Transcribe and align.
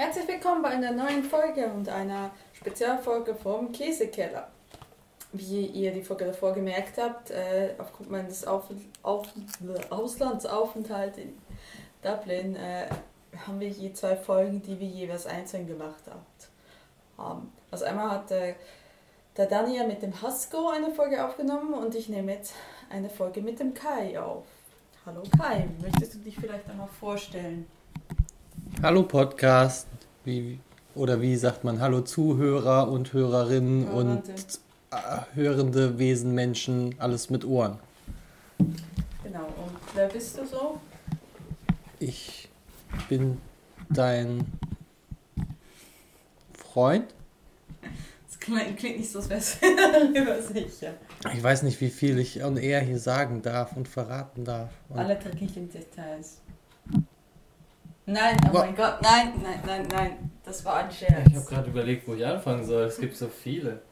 Herzlich 0.00 0.28
willkommen 0.28 0.62
bei 0.62 0.68
einer 0.68 0.92
neuen 0.92 1.24
Folge 1.24 1.66
und 1.66 1.88
einer 1.88 2.30
Spezialfolge 2.52 3.34
vom 3.34 3.72
Käsekeller. 3.72 4.46
Wie 5.32 5.66
ihr 5.66 5.90
die 5.90 6.04
Folge 6.04 6.26
davor 6.26 6.54
gemerkt 6.54 6.98
habt, 6.98 7.32
äh, 7.32 7.74
aufgrund 7.78 8.08
meines 8.08 8.46
Auf 8.46 8.66
Auf 9.02 9.26
Auslandsaufenthalts 9.90 11.18
in 11.18 11.36
Dublin 12.00 12.54
äh, 12.54 12.86
haben 13.44 13.58
wir 13.58 13.70
je 13.70 13.92
zwei 13.92 14.14
Folgen, 14.14 14.62
die 14.62 14.78
wir 14.78 14.86
jeweils 14.86 15.26
einzeln 15.26 15.66
gemacht 15.66 16.04
haben. 17.16 17.52
Also 17.72 17.84
einmal 17.84 18.12
hat 18.12 18.30
äh, 18.30 18.54
der 19.36 19.46
Daniel 19.46 19.88
mit 19.88 20.00
dem 20.02 20.22
Hasko 20.22 20.68
eine 20.68 20.92
Folge 20.92 21.26
aufgenommen 21.26 21.74
und 21.74 21.96
ich 21.96 22.08
nehme 22.08 22.34
jetzt 22.34 22.54
eine 22.88 23.10
Folge 23.10 23.40
mit 23.40 23.58
dem 23.58 23.74
Kai 23.74 24.16
auf. 24.20 24.44
Hallo 25.04 25.24
Kai, 25.36 25.68
möchtest 25.82 26.14
du 26.14 26.18
dich 26.18 26.36
vielleicht 26.36 26.70
einmal 26.70 26.86
vorstellen? 26.86 27.66
Hallo 28.80 29.02
Podcast, 29.02 29.88
wie, 30.24 30.60
oder 30.94 31.20
wie 31.20 31.34
sagt 31.34 31.64
man, 31.64 31.80
hallo 31.80 32.02
Zuhörer 32.02 32.88
und 32.88 33.12
Hörerinnen 33.12 33.88
Hörende. 33.88 34.22
und 34.32 34.60
äh, 34.92 35.20
hörende 35.34 35.98
Wesen, 35.98 36.32
Menschen, 36.32 36.94
alles 36.98 37.28
mit 37.28 37.44
Ohren. 37.44 37.80
Genau, 39.24 39.46
und 39.46 39.76
wer 39.94 40.06
bist 40.06 40.38
du 40.38 40.46
so? 40.46 40.80
Ich 41.98 42.48
bin 43.08 43.38
dein 43.90 44.46
Freund. 46.56 47.12
Das 48.28 48.38
klingt, 48.38 48.80
nicht 48.80 49.10
so, 49.10 49.18
als 49.18 49.28
wär's 49.28 49.58
darüber 49.60 50.40
sicher. 50.40 50.94
Ich 51.34 51.42
weiß 51.42 51.64
nicht, 51.64 51.80
wie 51.80 51.90
viel 51.90 52.16
ich 52.20 52.44
on 52.44 52.56
air 52.56 52.80
hier 52.82 53.00
sagen 53.00 53.42
darf 53.42 53.76
und 53.76 53.88
verraten 53.88 54.44
darf. 54.44 54.70
Und 54.88 55.00
Alle 55.00 55.16
dreckigen 55.16 55.68
Details. 55.68 56.38
Nein, 58.10 58.36
oh 58.50 58.54
Wa- 58.54 58.60
mein 58.60 58.74
Gott, 58.74 59.02
nein, 59.02 59.34
nein, 59.42 59.60
nein, 59.66 59.86
nein, 59.92 60.30
das 60.42 60.64
war 60.64 60.76
ein 60.76 60.90
Scherz. 60.90 61.26
ich 61.28 61.36
habe 61.36 61.44
gerade 61.44 61.68
überlegt, 61.68 62.08
wo 62.08 62.14
ich 62.14 62.24
anfangen 62.24 62.64
soll. 62.64 62.84
Es 62.84 62.98
gibt 62.98 63.14
so 63.16 63.28
viele. 63.28 63.82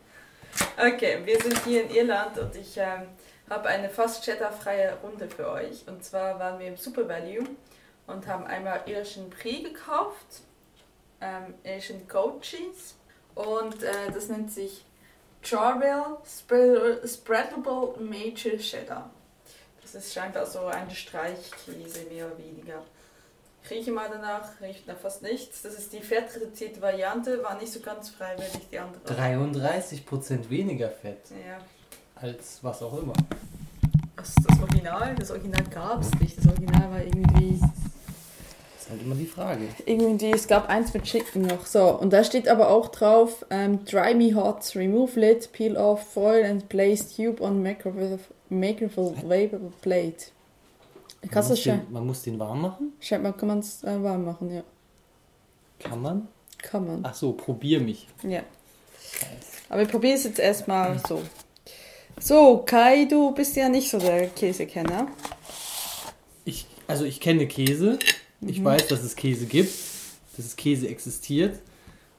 Okay, 0.79 1.19
wir 1.25 1.39
sind 1.43 1.63
hier 1.65 1.83
in 1.85 1.91
Irland 1.95 2.39
und 2.39 2.57
ich 2.57 2.79
ähm, 2.79 3.09
habe 3.51 3.69
eine 3.69 3.91
fast 3.91 4.25
cheddar-freie 4.25 4.97
Runde 5.03 5.29
für 5.29 5.51
euch. 5.51 5.87
Und 5.87 6.03
zwar 6.03 6.39
waren 6.39 6.59
wir 6.59 6.69
im 6.69 6.79
Super 6.79 7.07
Value 7.07 7.45
und 8.07 8.27
haben 8.27 8.47
einmal 8.47 8.81
irischen 8.87 9.29
Prix 9.29 9.65
gekauft, 9.65 10.41
ähm, 11.21 11.53
irischen 11.63 12.09
Goat 12.09 12.41
Cheese 12.41 12.95
und 13.35 13.83
äh, 13.83 14.11
das 14.15 14.29
nennt 14.31 14.51
sich 14.51 14.83
Charvel 15.43 16.17
Spread- 16.25 17.07
Spreadable 17.07 18.01
Major 18.01 18.57
Cheddar. 18.59 19.11
Das 19.83 19.95
ist 19.95 20.15
scheinbar 20.15 20.47
so 20.47 20.65
ein 20.67 20.91
Streichkäse, 20.91 22.07
mehr 22.11 22.27
oder 22.29 22.39
weniger. 22.39 22.83
Ich 23.69 23.73
rieche 23.79 23.91
mal 23.91 24.09
danach, 24.13 24.49
riecht 24.63 24.87
nach 24.87 24.97
fast 24.97 25.23
nichts. 25.23 25.63
Das 25.63 25.75
ist 25.75 25.93
die 25.93 25.99
fettreduzierte 26.01 26.81
Variante, 26.81 27.43
war 27.43 27.59
nicht 27.61 27.73
so 27.73 27.81
ganz 27.81 28.11
freiwillig, 28.11 28.69
die 28.71 28.79
andere. 28.79 29.03
33% 29.13 30.49
weniger 30.49 30.89
Fett 30.89 31.19
Ja. 31.31 31.59
als 32.15 32.61
was 32.63 32.81
auch 32.83 32.97
immer. 33.03 33.13
Ist 34.23 34.37
das 34.49 34.61
Original? 34.61 35.15
Das 35.17 35.31
Original 35.33 35.65
gab 35.65 36.01
es 36.01 36.11
nicht. 36.21 36.39
Das 36.39 36.47
Original 36.47 36.91
war 36.91 37.01
irgendwie. 37.03 37.59
Das 37.61 38.83
ist 38.85 38.91
halt 38.91 39.03
immer 39.03 39.15
die 39.17 39.27
Frage. 39.27 39.63
Irgendwie, 39.85 40.31
es 40.31 40.47
gab 40.47 40.69
eins 40.69 40.95
mit 40.95 41.03
Chicken 41.03 41.43
noch. 41.43 41.67
So, 41.67 41.89
und 41.91 42.13
da 42.13 42.23
steht 42.23 42.49
aber 42.49 42.71
auch 42.71 42.89
drauf: 42.89 43.45
ähm, 43.51 43.85
Dry 43.85 44.15
me 44.15 44.35
hot, 44.35 44.75
remove 44.77 45.19
lid, 45.19 45.51
peel 45.53 45.77
off, 45.77 46.13
foil 46.13 46.45
and 46.45 46.69
place 46.69 47.15
tube 47.17 47.41
on 47.41 47.63
microwave 47.63 48.21
microwave 48.49 49.73
plate. 49.83 50.27
Man 51.27 51.33
Kannst 51.33 51.51
du 51.51 51.55
muss, 51.55 51.63
den, 51.65 51.81
man 51.93 52.07
muss 52.07 52.23
den 52.23 52.39
warm 52.39 52.61
machen? 52.63 52.93
Scheinbar 53.01 53.37
kann 53.37 53.49
man 53.49 53.59
es 53.59 53.83
äh, 53.83 54.03
warm 54.03 54.25
machen, 54.25 54.51
ja. 54.55 54.63
Kann 55.81 56.01
man? 56.01 56.29
Kann 56.59 56.87
man. 56.87 57.01
Ach 57.03 57.15
so, 57.15 57.33
probier 57.33 57.81
mich. 57.81 58.07
Ja. 58.23 58.43
Aber 59.69 59.83
ich 59.83 59.89
probiere 59.89 60.15
es 60.15 60.25
jetzt 60.25 60.39
erstmal 60.39 61.01
so. 61.07 61.23
So, 62.21 62.59
Kai, 62.65 63.05
du 63.07 63.33
bist 63.33 63.57
ja 63.57 63.69
nicht 63.69 63.91
so 63.91 63.99
der 63.99 64.29
Käsekenner. 64.29 65.09
Ich, 66.45 66.67
also 66.87 67.05
ich 67.05 67.21
kenne 67.21 67.47
Käse. 67.47 67.99
Ich 68.41 68.61
Mhm. 68.61 68.65
weiß, 68.65 68.87
dass 68.89 69.03
es 69.03 69.17
Käse 69.17 69.47
gibt, 69.47 69.73
dass 70.37 70.47
es 70.47 70.55
Käse 70.57 70.89
existiert 70.89 71.59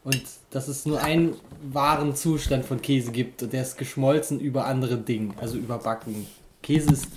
und 0.03 0.22
dass 0.51 0.68
es 0.68 0.85
nur 0.85 1.01
einen 1.01 1.35
wahren 1.72 2.16
Zustand 2.16 2.66
von 2.66 2.81
Käse 2.81 3.12
gibt 3.12 3.41
und 3.44 3.53
der 3.53 3.62
ist 3.62 3.78
geschmolzen 3.78 4.39
über 4.39 4.66
andere 4.66 4.97
Dinge, 4.97 5.34
also 5.39 5.57
überbacken. 5.57 6.28
Käse 6.62 6.91
ist 6.91 7.07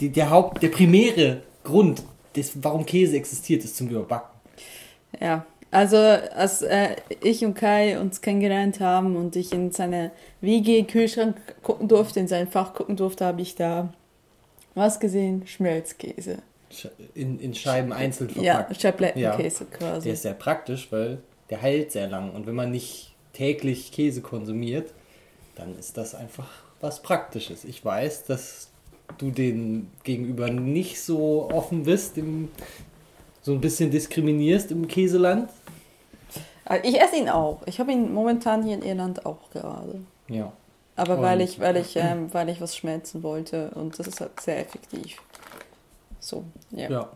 die, 0.00 0.10
der 0.10 0.30
Haupt, 0.30 0.62
der 0.62 0.68
primäre 0.68 1.42
Grund, 1.64 2.02
des, 2.36 2.52
warum 2.62 2.86
Käse 2.86 3.16
existiert, 3.16 3.64
ist 3.64 3.76
zum 3.76 3.88
Überbacken. 3.88 4.38
Ja, 5.20 5.44
also 5.70 5.96
als 5.96 6.62
äh, 6.62 6.96
ich 7.22 7.44
und 7.44 7.54
Kai 7.54 7.98
uns 7.98 8.20
kennengelernt 8.20 8.80
haben 8.80 9.16
und 9.16 9.36
ich 9.36 9.52
in 9.52 9.70
seine 9.72 10.12
WG-Kühlschrank 10.40 11.36
gucken 11.62 11.88
durfte, 11.88 12.20
in 12.20 12.28
sein 12.28 12.48
Fach 12.48 12.74
gucken 12.74 12.96
durfte, 12.96 13.24
habe 13.26 13.42
ich 13.42 13.54
da 13.54 13.92
was 14.74 15.00
gesehen? 15.00 15.46
Schmelzkäse. 15.46 16.38
Sch- 16.72 16.90
In, 17.14 17.38
in 17.40 17.54
Scheiben 17.54 17.92
einzeln 17.92 18.30
Ja, 18.40 18.56
verpackt. 18.56 18.80
Schablettenkäse 18.80 19.64
Der 19.66 19.78
quasi. 19.78 20.10
ist 20.10 20.22
sehr 20.22 20.34
praktisch, 20.34 20.88
weil 20.92 21.18
der 21.50 21.62
heilt 21.62 21.92
sehr 21.92 22.08
lang 22.08 22.32
und 22.32 22.46
wenn 22.46 22.54
man 22.54 22.70
nicht 22.70 23.14
täglich 23.32 23.90
Käse 23.92 24.20
konsumiert, 24.20 24.92
dann 25.56 25.76
ist 25.78 25.96
das 25.96 26.14
einfach 26.14 26.48
was 26.80 27.02
Praktisches. 27.02 27.64
Ich 27.64 27.84
weiß, 27.84 28.24
dass 28.24 28.68
du 29.16 29.30
den 29.30 29.90
gegenüber 30.04 30.48
nicht 30.50 31.00
so 31.00 31.50
offen 31.50 31.84
bist, 31.84 32.18
im, 32.18 32.48
so 33.42 33.52
ein 33.52 33.60
bisschen 33.60 33.90
diskriminierst 33.90 34.70
im 34.70 34.86
Käseland. 34.86 35.48
Äh, 36.68 36.80
Ich 36.82 37.00
esse 37.00 37.16
ihn 37.16 37.28
auch. 37.28 37.60
Ich 37.66 37.80
habe 37.80 37.92
ihn 37.92 38.12
momentan 38.12 38.62
hier 38.62 38.74
in 38.74 38.82
Irland 38.82 39.24
auch 39.24 39.50
gerade. 39.50 40.00
Ja. 40.28 40.52
Aber 40.96 41.20
weil 41.22 41.38
Und- 41.38 41.44
ich, 41.44 41.60
weil 41.60 41.76
ich, 41.76 41.96
ähm, 41.96 42.32
weil 42.34 42.48
ich 42.48 42.60
was 42.60 42.76
schmelzen 42.76 43.22
wollte 43.22 43.70
und 43.70 43.98
das 43.98 44.06
ist 44.08 44.20
halt 44.20 44.38
sehr 44.40 44.58
effektiv. 44.60 45.16
So, 46.20 46.44
ja. 46.72 46.90
Ja. 46.90 47.08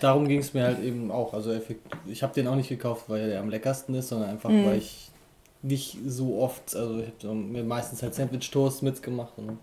Darum 0.00 0.26
ging 0.26 0.40
es 0.40 0.54
mir 0.54 0.64
halt 0.64 0.82
eben 0.82 1.10
auch. 1.10 1.34
Also 1.34 1.54
ich 2.06 2.22
habe 2.22 2.32
den 2.34 2.48
auch 2.48 2.56
nicht 2.56 2.70
gekauft, 2.70 3.04
weil 3.08 3.28
der 3.28 3.40
am 3.40 3.50
leckersten 3.50 3.94
ist, 3.94 4.08
sondern 4.08 4.30
einfach, 4.30 4.48
Mhm. 4.48 4.64
weil 4.66 4.78
ich 4.78 5.10
nicht 5.62 5.98
so 6.06 6.40
oft, 6.40 6.74
also 6.74 7.00
ich 7.00 7.12
habe 7.24 7.34
mir 7.36 7.62
meistens 7.62 8.02
halt 8.02 8.14
Sandwich 8.14 8.50
Toast 8.50 8.82
mitgemacht 8.82 9.34
und 9.36 9.58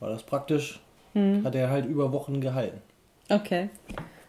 war 0.00 0.10
das 0.10 0.22
praktisch. 0.22 0.80
Hm. 1.14 1.44
Hat 1.44 1.54
er 1.54 1.70
halt 1.70 1.86
über 1.86 2.12
Wochen 2.12 2.40
gehalten. 2.40 2.80
Okay. 3.28 3.68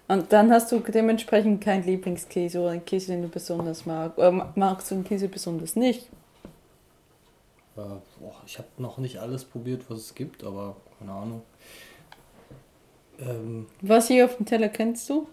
Und 0.08 0.34
dann 0.34 0.52
hast 0.52 0.72
du 0.72 0.80
dementsprechend 0.80 1.62
keinen 1.62 1.84
Lieblingskäse 1.84 2.60
oder 2.60 2.72
einen 2.72 2.86
Käse, 2.86 3.12
den 3.12 3.22
du 3.22 3.28
besonders 3.28 3.86
magst. 3.86 4.18
Oder 4.18 4.32
ma- 4.32 4.52
magst 4.56 4.90
du 4.90 4.96
einen 4.96 5.04
Käse 5.04 5.28
besonders 5.28 5.76
nicht? 5.76 6.08
Äh, 7.78 7.82
boah, 8.20 8.36
ich 8.46 8.58
habe 8.58 8.68
noch 8.78 8.98
nicht 8.98 9.18
alles 9.20 9.46
probiert, 9.46 9.84
was 9.90 10.00
es 10.00 10.16
gibt, 10.16 10.44
aber 10.44 10.76
keine 10.98 11.12
Ahnung. 11.12 11.42
Ähm, 13.20 13.68
Was 13.82 14.08
hier 14.08 14.26
auf 14.26 14.38
dem 14.38 14.46
Teller 14.46 14.70
kennst 14.70 15.10
du? 15.10 15.28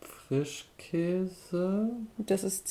Frischkäse? 0.00 1.90
Das 2.18 2.44
ist 2.44 2.68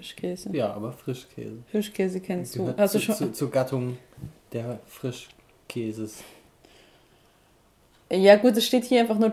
Ziegenfrischkäse. 0.00 0.56
Ja, 0.56 0.72
aber 0.72 0.92
Frischkäse. 0.92 1.58
Fischkäse 1.70 2.20
kennst 2.20 2.54
du. 2.56 2.60
Gehört 2.60 2.78
Also 2.78 2.98
zu, 2.98 3.04
schon. 3.04 3.16
zu, 3.16 3.32
zur 3.32 3.50
Gattung 3.50 3.98
der 4.52 4.78
Frischkäses. 4.86 6.22
Ja 8.10 8.36
gut, 8.36 8.56
es 8.56 8.66
steht 8.66 8.84
hier 8.84 9.00
einfach 9.00 9.18
nur 9.18 9.30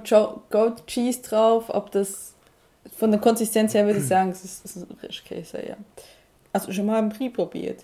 Goat 0.49 0.85
Cheese 0.87 1.21
drauf. 1.21 1.65
Ob 1.69 1.91
das 1.91 2.33
von 2.97 3.11
der 3.11 3.19
Konsistenz 3.19 3.73
her 3.73 3.85
würde 3.85 3.99
ich 3.99 4.07
sagen, 4.07 4.31
es 4.31 4.43
ist, 4.43 4.65
es 4.65 4.75
ist 4.75 4.89
ein 4.89 4.97
Frischkäse, 4.97 5.65
ja. 5.65 5.77
Hast 6.53 6.67
du 6.67 6.73
schon 6.73 6.85
mal 6.85 6.99
einen 6.99 7.09
Brie 7.09 7.29
probiert? 7.29 7.83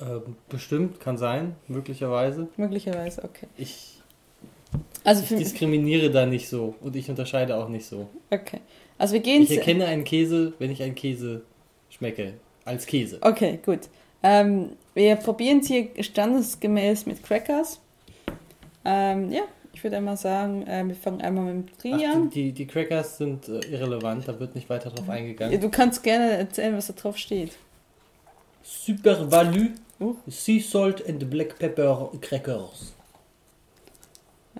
Ähm, 0.00 0.36
bestimmt, 0.48 1.00
kann 1.00 1.18
sein, 1.18 1.54
möglicherweise. 1.68 2.48
Möglicherweise, 2.56 3.22
okay. 3.24 3.46
Ich, 3.56 4.00
Also 5.04 5.22
ich 5.22 5.28
diskriminiere 5.28 6.10
da 6.10 6.26
nicht 6.26 6.48
so 6.48 6.74
und 6.80 6.96
ich 6.96 7.08
unterscheide 7.08 7.56
auch 7.56 7.68
nicht 7.68 7.86
so. 7.86 8.08
Okay. 8.30 8.60
Also 8.98 9.14
wir 9.14 9.20
gehen 9.20 9.42
Ich 9.42 9.56
erkenne 9.56 9.86
einen 9.86 10.04
Käse, 10.04 10.52
wenn 10.58 10.70
ich 10.70 10.82
einen 10.82 10.94
Käse 10.94 11.42
schmecke. 11.96 12.34
Als 12.64 12.86
Käse. 12.86 13.18
Okay, 13.20 13.58
gut. 13.64 13.80
Ähm, 14.22 14.70
wir 14.94 15.16
probieren 15.16 15.58
es 15.60 15.66
hier 15.68 15.88
standesgemäß 16.02 17.06
mit 17.06 17.22
Crackers. 17.22 17.80
Ähm, 18.84 19.30
ja, 19.32 19.42
ich 19.72 19.82
würde 19.84 19.96
einmal 19.98 20.16
sagen, 20.16 20.66
äh, 20.66 20.84
wir 20.86 20.94
fangen 20.94 21.20
einmal 21.20 21.52
mit 21.52 21.68
dem 21.68 21.76
Brie 21.76 22.06
an. 22.06 22.30
die, 22.30 22.52
die, 22.52 22.66
Crackers 22.66 23.18
sind 23.18 23.48
äh, 23.48 23.60
irrelevant, 23.66 24.26
da 24.28 24.38
wird 24.40 24.54
nicht 24.54 24.68
weiter 24.70 24.90
drauf 24.90 25.06
Ja, 25.08 25.14
eingegangen. 25.14 25.60
du 25.60 25.68
kannst 25.70 26.02
gerne 26.02 26.30
erzählen, 26.32 26.74
was 26.76 26.86
da 26.86 26.92
drauf 26.94 27.16
steht. 27.18 27.52
Super 28.62 29.30
Value, 29.30 29.70
Uh. 30.00 30.16
Sea 30.26 30.60
Salt 30.60 31.08
and 31.08 31.30
Black 31.30 31.56
Pepper 31.58 32.10
Crackers. 32.20 32.92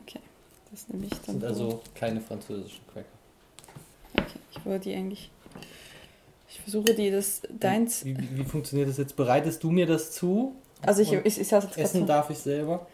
Okay, 0.01 0.21
das 0.71 0.89
nehme 0.89 1.07
ich 1.07 1.11
Das 1.11 1.23
dann. 1.23 1.35
sind 1.41 1.45
also 1.45 1.81
keine 1.95 2.21
französischen 2.21 2.81
Cracker. 2.93 3.07
Okay, 4.17 4.39
ich 4.53 4.65
wollte 4.65 4.89
die 4.91 4.95
eigentlich. 4.95 5.31
Ich 6.55 6.61
versuche 6.61 6.95
die 6.95 7.11
das 7.11 7.43
deins. 7.51 8.05
Wie, 8.05 8.17
wie, 8.17 8.39
wie 8.39 8.45
funktioniert 8.45 8.89
das 8.89 8.97
jetzt? 8.99 9.17
Bereitest 9.17 9.63
du 9.65 9.71
mir 9.71 9.87
das 9.87 10.13
zu? 10.13 10.55
Also 10.83 11.03
ich, 11.03 11.13
ich, 11.13 11.41
ich 11.41 11.49
sage 11.49 11.67
jetzt 11.67 11.77
Essen 11.79 11.83
trotzdem- 12.01 12.07
darf 12.07 12.31
ich 12.31 12.39
selber? 12.39 12.87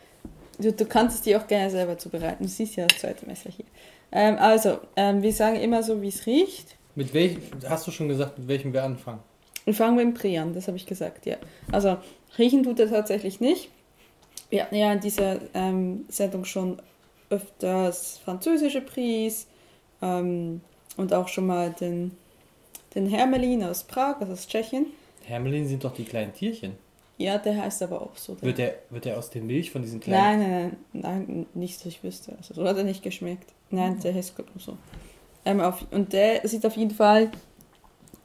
du, 0.58 0.72
du 0.72 0.84
kannst 0.86 1.16
es 1.16 1.22
dir 1.22 1.40
auch 1.40 1.46
gerne 1.46 1.70
selber 1.70 1.98
zubereiten. 1.98 2.44
Du 2.44 2.48
siehst 2.48 2.76
ja 2.76 2.86
das 2.86 2.98
zweite 2.98 3.26
Messer 3.26 3.50
hier. 3.50 3.66
Ähm, 4.12 4.36
also, 4.38 4.78
ähm, 4.96 5.22
wir 5.22 5.32
sagen 5.32 5.56
immer 5.56 5.82
so, 5.82 6.00
wie 6.02 6.08
es 6.08 6.26
riecht. 6.26 6.76
Mit 6.94 7.12
welchem, 7.14 7.42
hast 7.68 7.86
du 7.86 7.90
schon 7.90 8.08
gesagt, 8.08 8.38
mit 8.38 8.48
welchem 8.48 8.72
wir 8.72 8.82
anfangen? 8.82 9.20
Wir 9.64 9.74
fangen 9.74 9.96
mit 9.96 10.04
dem 10.04 10.14
Brie 10.14 10.38
an, 10.38 10.54
das 10.54 10.66
habe 10.66 10.76
ich 10.76 10.86
gesagt, 10.86 11.26
ja. 11.26 11.36
Also, 11.70 11.96
riechen 12.38 12.62
tut 12.62 12.80
er 12.80 12.88
tatsächlich 12.90 13.40
nicht. 13.40 13.70
Wir 14.48 14.62
hatten 14.64 14.74
ja 14.74 14.92
in 14.92 15.00
dieser 15.00 15.38
ähm, 15.54 16.06
Sendung 16.08 16.44
schon 16.44 16.80
öfters 17.30 18.18
französische 18.24 18.80
Pries 18.80 19.46
ähm, 20.02 20.60
und 20.96 21.12
auch 21.14 21.28
schon 21.28 21.46
mal 21.46 21.70
den, 21.70 22.10
den 22.94 23.06
Hermelin 23.06 23.62
aus 23.64 23.84
Prag, 23.84 24.20
also 24.20 24.32
aus 24.32 24.46
Tschechien. 24.46 24.87
Hermelin 25.25 25.66
sind 25.66 25.84
doch 25.84 25.94
die 25.94 26.04
kleinen 26.04 26.32
Tierchen. 26.32 26.72
Ja, 27.19 27.37
der 27.37 27.62
heißt 27.62 27.82
aber 27.82 28.00
auch 28.00 28.16
so. 28.16 28.40
Wird 28.40 28.56
der, 28.56 28.76
wird 28.88 29.04
der 29.04 29.19
aus 29.19 29.28
der 29.28 29.42
Milch 29.42 29.70
von 29.70 29.82
diesen 29.82 30.00
kleinen... 30.00 30.40
Nein, 30.40 30.50
nein, 30.50 30.76
nein, 30.92 31.25
nein 31.28 31.46
nicht, 31.52 31.78
dass 31.78 31.87
ich 31.87 32.02
wüsste. 32.02 32.34
Also 32.38 32.54
so 32.54 32.64
hat 32.64 32.78
er 32.78 32.84
nicht 32.84 33.02
geschmeckt. 33.02 33.52
Nein, 33.70 34.00
der 34.00 34.14
heißt 34.14 34.37
gut 34.37 34.46
so. 34.56 34.76
Ähm, 35.44 35.60
auf, 35.60 35.84
und 35.90 36.12
der 36.12 36.46
sieht 36.48 36.64
auf 36.64 36.76
jeden 36.76 36.92
Fall 36.92 37.31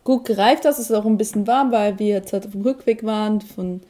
gut 0.05 0.25
gereift 0.25 0.65
aus. 0.65 0.79
Es 0.79 0.89
ist 0.89 0.95
auch 0.95 1.05
ein 1.05 1.17
bisschen 1.17 1.45
warm, 1.45 1.71
weil 1.73 1.99
wir 1.99 2.07
jetzt 2.07 2.31
halt 2.31 2.45
auf 2.45 2.53
dem 2.53 2.61
Rückweg 2.61 3.03
waren 3.03 3.41
von, 3.41 3.81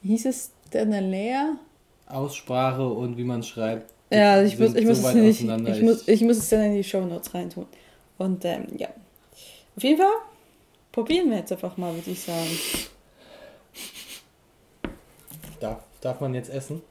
wie 0.00 0.08
hieß 0.08 0.26
es, 0.26 0.52
Denalea? 0.72 1.58
Aussprache 2.06 2.88
und 2.88 3.16
wie 3.18 3.24
man 3.24 3.42
schreibt. 3.42 3.92
Ja, 4.10 4.42
ich 4.42 4.58
muss, 4.58 4.74
ich, 4.74 4.86
muss 4.86 5.02
so 5.02 5.08
es 5.08 5.14
nicht, 5.14 5.42
ich, 5.42 5.82
muss, 5.82 6.08
ich 6.08 6.22
muss 6.22 6.38
es 6.38 6.48
dann 6.48 6.62
in 6.62 6.74
die 6.76 6.84
Show 6.84 7.04
Notes 7.04 7.34
reintun. 7.34 7.66
Und 8.18 8.44
ähm, 8.44 8.66
ja, 8.76 8.88
auf 9.76 9.82
jeden 9.82 9.98
Fall 9.98 10.14
probieren 10.90 11.30
wir 11.30 11.38
jetzt 11.38 11.52
einfach 11.52 11.76
mal, 11.76 11.94
würde 11.94 12.10
ich 12.10 12.22
sagen. 12.22 12.58
Darf, 15.60 15.82
darf 16.00 16.20
man 16.20 16.34
jetzt 16.34 16.50
essen? 16.50 16.82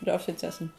Du 0.00 0.06
darfst 0.06 0.28
jetzt 0.28 0.42
essen. 0.42 0.72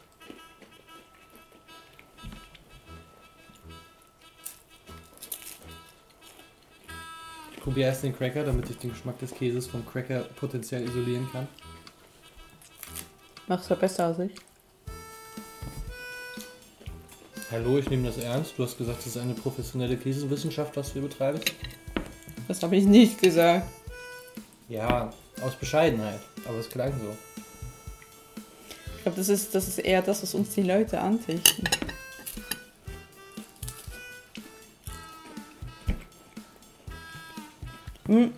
Ich 7.54 7.60
probiere 7.62 7.88
erst 7.90 8.02
den 8.02 8.16
Cracker, 8.16 8.44
damit 8.44 8.68
ich 8.68 8.76
den 8.78 8.90
Geschmack 8.90 9.18
des 9.20 9.32
Käses 9.32 9.68
vom 9.68 9.86
Cracker 9.86 10.24
potenziell 10.36 10.82
isolieren 10.82 11.30
kann. 11.30 11.46
Machst 13.46 13.70
du 13.70 13.76
besser 13.76 14.06
als 14.06 14.18
ich? 14.18 14.34
Hallo, 17.52 17.76
ich 17.76 17.90
nehme 17.90 18.06
das 18.06 18.16
ernst. 18.16 18.54
Du 18.56 18.62
hast 18.62 18.78
gesagt, 18.78 19.00
das 19.00 19.08
ist 19.08 19.18
eine 19.18 19.34
professionelle 19.34 19.98
Käsewissenschaft, 19.98 20.74
was 20.74 20.94
wir 20.94 21.02
betreiben. 21.02 21.38
Das 22.48 22.62
habe 22.62 22.76
ich 22.76 22.86
nicht 22.86 23.20
gesagt. 23.20 23.66
Ja, 24.70 25.12
aus 25.42 25.54
Bescheidenheit. 25.56 26.20
Aber 26.48 26.56
es 26.56 26.70
klang 26.70 26.94
so. 26.98 27.14
Ich 28.96 29.02
glaube, 29.02 29.18
das 29.18 29.28
ist, 29.28 29.54
das 29.54 29.68
ist 29.68 29.80
eher 29.80 30.00
das, 30.00 30.22
was 30.22 30.34
uns 30.34 30.54
die 30.54 30.62
Leute 30.62 30.98
antichten. 30.98 31.64
Hm. 38.06 38.32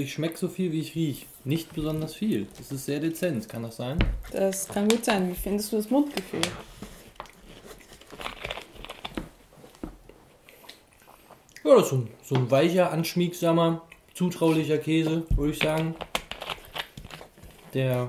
Ich 0.00 0.12
schmecke 0.12 0.38
so 0.38 0.48
viel, 0.48 0.72
wie 0.72 0.80
ich 0.80 0.94
rieche. 0.94 1.26
Nicht 1.44 1.72
besonders 1.74 2.14
viel. 2.14 2.46
Das 2.56 2.72
ist 2.72 2.86
sehr 2.86 3.00
dezent, 3.00 3.48
kann 3.48 3.62
das 3.62 3.76
sein? 3.76 3.98
Das 4.32 4.68
kann 4.68 4.88
gut 4.88 5.04
sein. 5.04 5.30
Wie 5.30 5.34
findest 5.34 5.72
du 5.72 5.76
das 5.76 5.90
Mundgefühl? 5.90 6.40
Ja, 11.64 11.74
das 11.74 11.84
ist 11.84 11.90
so 11.90 11.96
ein, 11.96 12.08
so 12.22 12.34
ein 12.34 12.50
weicher, 12.50 12.92
anschmiegsamer, 12.92 13.82
zutraulicher 14.14 14.78
Käse, 14.78 15.24
würde 15.36 15.52
ich 15.52 15.58
sagen. 15.58 15.94
Der 17.74 18.08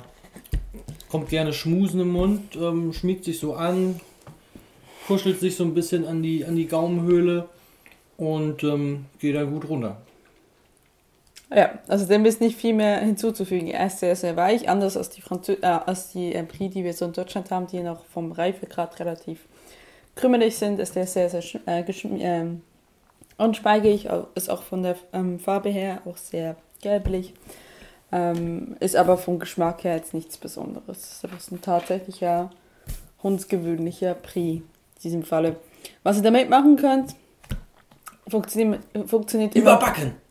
kommt 1.10 1.30
gerne 1.30 1.52
schmusen 1.54 2.00
im 2.00 2.10
Mund, 2.10 2.56
ähm, 2.56 2.94
schmiegt 2.94 3.26
sich 3.26 3.40
so 3.40 3.56
an, 3.56 4.00
kuschelt 5.08 5.40
sich 5.40 5.56
so 5.56 5.64
ein 5.64 5.74
bisschen 5.74 6.06
an 6.06 6.24
die, 6.24 6.46
an 6.46 6.56
die 6.56 6.68
Gaumenhöhle 6.68 7.50
und 8.16 8.64
ähm, 8.64 9.06
geht 9.20 9.36
dann 9.36 9.52
gut 9.52 9.68
runter. 9.68 10.02
Ja, 11.52 11.80
also 11.88 12.06
dem 12.06 12.26
ist 12.26 12.42
nicht 12.42 12.58
viel 12.58 12.76
mehr 12.76 13.00
hinzuzufügen. 13.00 13.70
Er 13.70 13.88
ist 13.88 14.00
sehr, 14.00 14.16
sehr 14.16 14.36
weich, 14.36 14.70
anders 14.70 14.96
als 14.96 15.10
die, 15.10 15.22
Franzö 15.22 15.54
äh, 15.62 15.66
als 15.66 16.12
die 16.12 16.36
äh, 16.36 16.44
Brie, 16.44 16.70
die 16.70 16.84
wir 16.84 16.94
so 16.94 17.06
in 17.06 17.14
Deutschland 17.14 17.50
haben, 17.50 17.66
die 17.66 17.82
noch 17.82 18.06
vom 18.06 18.32
Reifegrad 18.32 19.00
relativ 19.00 19.48
krümelig 20.16 20.58
sind, 20.58 20.80
ist 20.80 20.96
der 20.96 21.08
sehr, 21.08 21.30
sehr 21.30 21.44
äh, 21.66 21.82
äh, 21.82 22.46
unspeigig, 23.38 24.08
ist 24.36 24.50
auch 24.50 24.62
von 24.62 24.84
der 24.84 24.96
ähm, 25.12 25.40
Farbe 25.40 25.70
her 25.70 26.02
auch 26.06 26.18
sehr 26.18 26.56
gelblich, 26.82 27.34
ähm, 28.12 28.76
ist 28.80 28.96
aber 28.96 29.18
vom 29.18 29.40
Geschmack 29.40 29.84
her 29.86 29.96
jetzt 29.96 30.14
nichts 30.14 30.38
Besonderes. 30.38 31.20
Das 31.22 31.32
ist 31.32 31.52
ein 31.52 31.62
tatsächlicher, 31.62 32.52
hundsgewöhnlicher 33.24 34.14
Brie 34.14 34.58
in 34.58 35.02
diesem 35.04 35.24
Falle. 35.24 35.56
Was 36.04 36.18
ihr 36.18 36.24
damit 36.24 36.50
machen 36.50 36.76
könnt, 36.76 37.16
funktioniert, 38.28 38.82
funktioniert 39.08 39.56
Überbacken! 39.56 40.04
Immer 40.04 40.29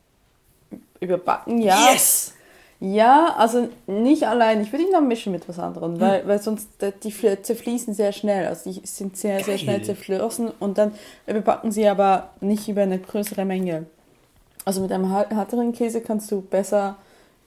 Überbacken, 1.00 1.58
ja. 1.58 1.92
Yes! 1.92 2.34
Ja, 2.80 3.34
also 3.36 3.68
nicht 3.88 4.22
allein. 4.28 4.60
Ich 4.60 4.72
würde 4.72 4.84
ihn 4.84 4.92
noch 4.92 5.00
mischen 5.00 5.32
mit 5.32 5.48
was 5.48 5.58
anderem, 5.58 5.94
hm. 5.94 6.00
weil, 6.00 6.28
weil 6.28 6.40
sonst 6.40 6.68
die 7.02 7.12
zerfließen 7.42 7.92
sehr 7.92 8.12
schnell. 8.12 8.46
Also 8.46 8.70
die 8.70 8.86
sind 8.86 9.16
sehr, 9.16 9.36
Geil. 9.36 9.44
sehr 9.44 9.58
schnell 9.58 9.82
zerflossen 9.82 10.50
und 10.60 10.78
dann 10.78 10.92
überbacken 11.26 11.72
sie 11.72 11.88
aber 11.88 12.30
nicht 12.40 12.68
über 12.68 12.82
eine 12.82 13.00
größere 13.00 13.44
Menge. 13.44 13.86
Also 14.64 14.80
mit 14.80 14.92
einem 14.92 15.10
härteren 15.10 15.72
Käse 15.72 16.02
kannst 16.02 16.30
du 16.30 16.40
besser 16.40 16.96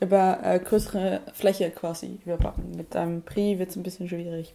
über 0.02 0.40
äh, 0.44 0.60
größere 0.60 1.22
Fläche 1.34 1.70
quasi 1.70 2.20
überbacken. 2.26 2.76
Mit 2.76 2.96
einem 2.96 3.22
Brie 3.22 3.60
wird 3.60 3.70
es 3.70 3.76
ein 3.78 3.84
bisschen 3.84 4.10
schwierig. 4.10 4.54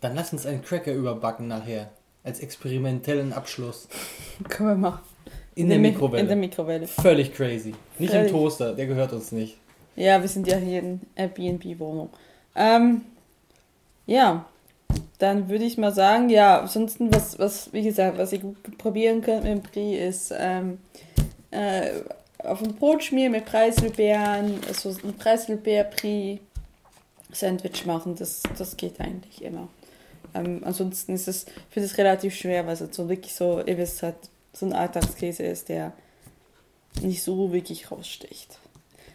Dann 0.00 0.14
lass 0.14 0.32
uns 0.32 0.46
einen 0.46 0.62
Cracker 0.62 0.92
überbacken 0.92 1.48
nachher. 1.48 1.90
Als 2.24 2.40
experimentellen 2.40 3.32
Abschluss. 3.32 3.88
Können 4.48 4.68
wir 4.68 4.76
machen. 4.76 5.00
In, 5.58 5.68
der 5.68 5.78
Mikrowelle. 5.78 6.22
In 6.22 6.28
der 6.28 6.36
Mikrowelle. 6.36 6.86
Völlig 6.86 7.34
crazy. 7.34 7.74
Nicht 7.98 8.12
Völlig. 8.12 8.30
im 8.30 8.32
Toaster, 8.32 8.74
der 8.74 8.86
gehört 8.86 9.12
uns 9.12 9.32
nicht. 9.32 9.56
Ja, 9.96 10.20
wir 10.20 10.28
sind 10.28 10.46
ja 10.46 10.56
hier 10.56 10.78
in 10.78 11.00
Airbnb-Wohnung. 11.16 12.10
Ähm, 12.54 13.02
ja, 14.06 14.46
dann 15.18 15.48
würde 15.48 15.64
ich 15.64 15.76
mal 15.76 15.92
sagen, 15.92 16.30
ja, 16.30 16.60
ansonsten, 16.60 17.12
was, 17.12 17.38
was, 17.40 17.72
wie 17.72 17.82
gesagt, 17.82 18.18
was 18.18 18.32
ihr 18.32 18.38
gut 18.38 18.78
probieren 18.78 19.20
könnt 19.20 19.42
mit 19.42 19.52
dem 19.52 19.62
Brie 19.62 19.96
ist 19.96 20.32
ähm, 20.38 20.78
äh, 21.50 21.90
auf 22.38 22.62
ein 22.62 22.76
Brot 22.76 23.02
schmieren 23.02 23.32
mit 23.32 23.44
Preiselbeeren, 23.44 24.60
so 24.72 24.90
ein 24.90 25.14
Preiselbeer-Brie 25.14 26.40
Sandwich 27.32 27.84
machen, 27.84 28.14
das, 28.14 28.42
das 28.56 28.76
geht 28.76 29.00
eigentlich 29.00 29.42
immer. 29.42 29.68
Ähm, 30.34 30.62
ansonsten 30.64 31.14
ist 31.14 31.26
es, 31.26 31.44
ich 31.44 31.74
finde 31.74 31.86
es 31.86 31.98
relativ 31.98 32.34
schwer, 32.34 32.66
weil 32.66 32.74
es 32.74 32.84
so 32.94 33.08
wirklich 33.08 33.34
so, 33.34 33.60
ihr 33.64 33.76
wisst 33.76 34.02
halt, 34.02 34.16
so 34.52 34.66
ein 34.66 34.72
Alltagskäse 34.72 35.44
ist, 35.44 35.68
der 35.68 35.92
nicht 37.02 37.22
so 37.22 37.52
wirklich 37.52 37.90
raussticht. 37.90 38.58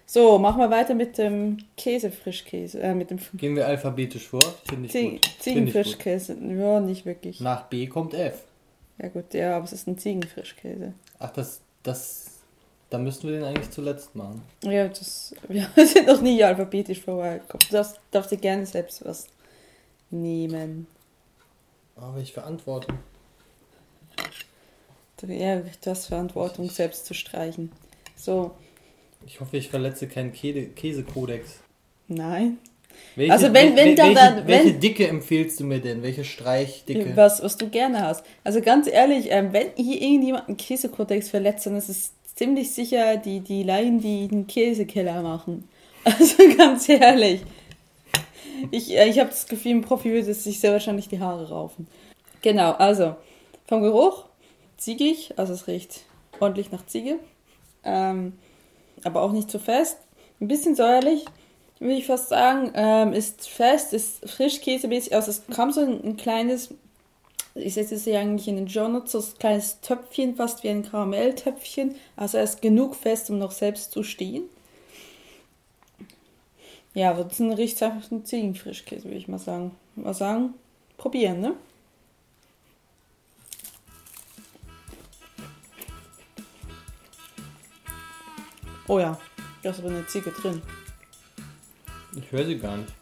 So, 0.06 0.38
machen 0.38 0.60
wir 0.60 0.70
weiter 0.70 0.94
mit 0.94 1.18
dem 1.18 1.58
Käse, 1.78 2.12
Frischkäse. 2.12 2.80
Äh, 2.82 2.94
mit 2.94 3.10
dem 3.10 3.20
Gehen 3.34 3.56
wir 3.56 3.66
alphabetisch 3.66 4.28
vor? 4.28 4.44
Finde 4.68 4.88
ich 4.88 5.12
gut. 5.12 5.36
Ziegenfrischkäse. 5.40 6.38
Ja, 6.40 6.80
nicht 6.80 7.06
wirklich. 7.06 7.40
Nach 7.40 7.64
B 7.64 7.88
kommt 7.88 8.14
F. 8.14 8.44
Ja 9.02 9.08
gut, 9.08 9.34
ja, 9.34 9.56
aber 9.56 9.66
es 9.66 9.74
ist 9.74 9.88
ein 9.88 9.98
Ziegenfrischkäse. 9.98 10.94
Ach, 11.20 11.32
das, 11.32 11.62
das, 11.82 12.26
da 12.90 13.00
müssten 13.00 13.28
wir 13.28 13.38
den 13.38 13.44
eigentlich 13.44 13.72
zuletzt 13.72 14.14
machen. 14.14 14.44
Ja, 14.64 14.88
das, 14.88 15.34
wir 15.48 15.68
sind 15.76 16.08
noch 16.08 16.22
nie 16.22 16.44
alphabetisch 16.44 17.02
vorbeigekommen. 17.02 17.66
Du 17.68 17.76
darfst, 17.76 18.00
darfst 18.12 18.32
dir 18.32 18.38
gerne 18.38 18.66
selbst 18.66 19.04
was 19.06 19.28
nehmen. 20.12 20.86
Aber 21.96 22.18
ich 22.18 22.34
verantworte. 22.34 22.94
Ja, 25.28 25.58
du 25.58 25.90
hast 25.90 26.08
Verantwortung, 26.08 26.70
selbst 26.70 27.06
zu 27.06 27.14
streichen. 27.14 27.72
So. 28.16 28.52
Ich 29.26 29.40
hoffe, 29.40 29.58
ich 29.58 29.70
verletze 29.70 30.08
keinen 30.08 30.34
Käsekodex. 30.34 31.60
Nein. 32.08 32.58
Welche, 33.16 33.32
also 33.32 33.54
wenn, 33.54 33.76
wenn, 33.76 33.98
welche, 33.98 34.14
dann, 34.14 34.38
wenn, 34.38 34.48
welche 34.48 34.74
Dicke 34.74 35.08
empfiehlst 35.08 35.60
du 35.60 35.66
mir 35.66 35.80
denn? 35.80 36.04
Welche 36.04 36.24
Streichdicke? 36.24 37.16
Was, 37.16 37.42
was 37.44 37.58
du 37.58 37.70
gerne 37.70 38.02
hast. 38.02 38.26
Also 38.44 38.62
ganz 38.62 38.88
ehrlich, 38.88 39.28
ähm, 39.30 39.54
wenn 39.54 39.68
hier 39.76 40.02
irgendjemand 40.02 40.48
einen 40.48 40.58
Käsekodex 40.58 41.30
verletzt, 41.30 41.66
dann 41.66 41.76
ist 41.76 41.90
es 41.90 42.12
ziemlich 42.36 42.72
sicher 42.72 43.18
die, 43.18 43.40
die 43.40 43.64
Laien, 43.64 44.00
die 44.00 44.28
einen 44.32 44.48
Käsekeller 44.48 45.22
machen. 45.22 45.68
Also 46.06 46.36
ganz 46.58 46.90
ehrlich. 46.90 47.44
Ich, 48.72 48.92
äh, 48.94 49.08
ich 49.08 49.20
habe 49.20 49.30
das 49.30 49.48
Gefühl, 49.48 49.76
ein 49.76 49.82
Profi 49.84 50.12
würde 50.12 50.34
sich 50.34 50.60
sehr 50.60 50.74
wahrscheinlich 50.74 51.08
die 51.08 51.22
Haare 51.22 51.48
raufen. 51.48 51.88
Genau, 52.42 52.74
also 52.74 53.16
vom 53.68 53.82
Geruch 53.82 54.26
ziegig, 54.84 55.34
also 55.38 55.54
es 55.54 55.68
riecht 55.68 56.02
ordentlich 56.40 56.72
nach 56.72 56.86
Ziege, 56.86 57.20
ähm, 57.84 58.34
aber 59.04 59.22
auch 59.22 59.32
nicht 59.32 59.50
zu 59.50 59.60
fest. 59.60 59.98
Ein 60.40 60.48
bisschen 60.48 60.76
säuerlich, 60.76 61.26
würde 61.80 61.96
ich 61.96 62.06
fast 62.06 62.30
sagen. 62.30 62.72
Ähm, 62.76 63.14
ist 63.14 63.48
fest, 63.48 63.94
ist 63.94 64.30
frischkäsemäßig, 64.30 65.16
also 65.16 65.32
es 65.32 65.44
kam 65.48 65.72
so 65.72 65.82
ein, 65.82 66.04
ein 66.04 66.18
kleines, 66.18 66.74
ich 67.56 67.74
setze 67.76 67.96
es 67.96 68.06
ja 68.06 68.20
eigentlich 68.20 68.48
in 68.48 68.56
den 68.56 68.68
Journal, 68.68 69.04
so 69.06 69.20
ein 69.20 69.40
kleines 69.40 69.80
Töpfchen, 69.82 70.36
fast 70.36 70.64
wie 70.64 70.70
ein 70.70 70.84
Karamelltöpfchen. 70.84 71.96
Also 72.16 72.38
er 72.38 72.44
ist 72.44 72.62
genug 72.62 72.96
fest, 72.96 73.30
um 73.30 73.38
noch 73.38 73.52
selbst 73.52 73.92
zu 73.92 74.04
stehen. 74.04 74.44
Ja, 76.94 77.14
das 77.14 77.40
riecht 77.40 77.82
einfach 77.82 78.12
ein 78.12 78.26
Ziegenfrischkäse, 78.26 79.06
würde 79.06 79.18
ich 79.18 79.28
mal 79.28 79.40
sagen. 79.40 79.72
Mal 79.96 80.14
sagen, 80.14 80.54
probieren, 80.98 81.42
ne? 81.42 81.56
Oh 88.88 89.00
ja, 89.00 89.18
da 89.62 89.70
ist 89.70 89.80
aber 89.80 89.90
eine 89.90 90.06
Ziege 90.08 90.32
drin. 90.32 90.62
Ich 92.16 92.32
höre 92.32 92.46
sie 92.46 92.58
gar 92.58 92.78
nicht. 92.78 92.94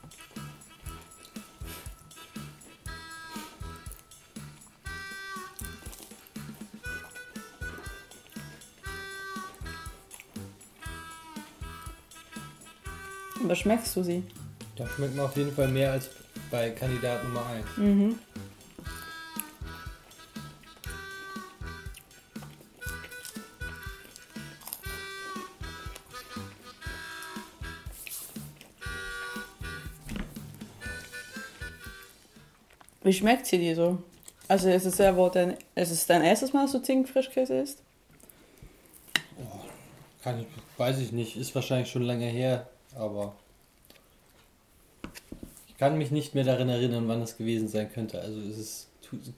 Aber 13.43 13.55
schmeckst 13.55 13.95
du 13.95 14.03
sie? 14.03 14.23
Da 14.75 14.87
schmeckt 14.87 15.15
man 15.15 15.25
auf 15.25 15.35
jeden 15.35 15.53
Fall 15.53 15.67
mehr 15.67 15.91
als 15.91 16.09
bei 16.49 16.69
Kandidat 16.69 17.23
Nummer 17.23 17.45
1. 17.47 17.65
Mhm. 17.77 18.19
Wie 33.03 33.13
schmeckt 33.13 33.45
sie 33.45 33.57
dir 33.57 33.75
so? 33.75 33.97
Also 34.47 34.69
ist 34.69 34.85
es 34.85 34.97
ja 34.97 35.15
wohl 35.15 35.31
dein, 35.31 35.57
ist 35.75 35.91
es 35.91 36.05
dein 36.05 36.23
erstes 36.23 36.53
Mal, 36.53 36.63
dass 36.63 36.73
du 36.73 36.79
Ziegenfrischkäse 36.79 37.55
isst? 37.59 37.81
Kann 40.23 40.41
ich, 40.41 40.47
weiß 40.77 40.99
ich 40.99 41.11
nicht, 41.11 41.37
ist 41.37 41.55
wahrscheinlich 41.55 41.89
schon 41.89 42.03
lange 42.03 42.25
her, 42.25 42.67
aber 42.95 43.33
ich 45.67 45.77
kann 45.77 45.97
mich 45.97 46.11
nicht 46.11 46.35
mehr 46.35 46.43
daran 46.43 46.69
erinnern, 46.69 47.07
wann 47.07 47.21
das 47.21 47.37
gewesen 47.37 47.67
sein 47.67 47.91
könnte. 47.91 48.21
Also 48.21 48.39
ist 48.41 48.57
es 48.57 48.87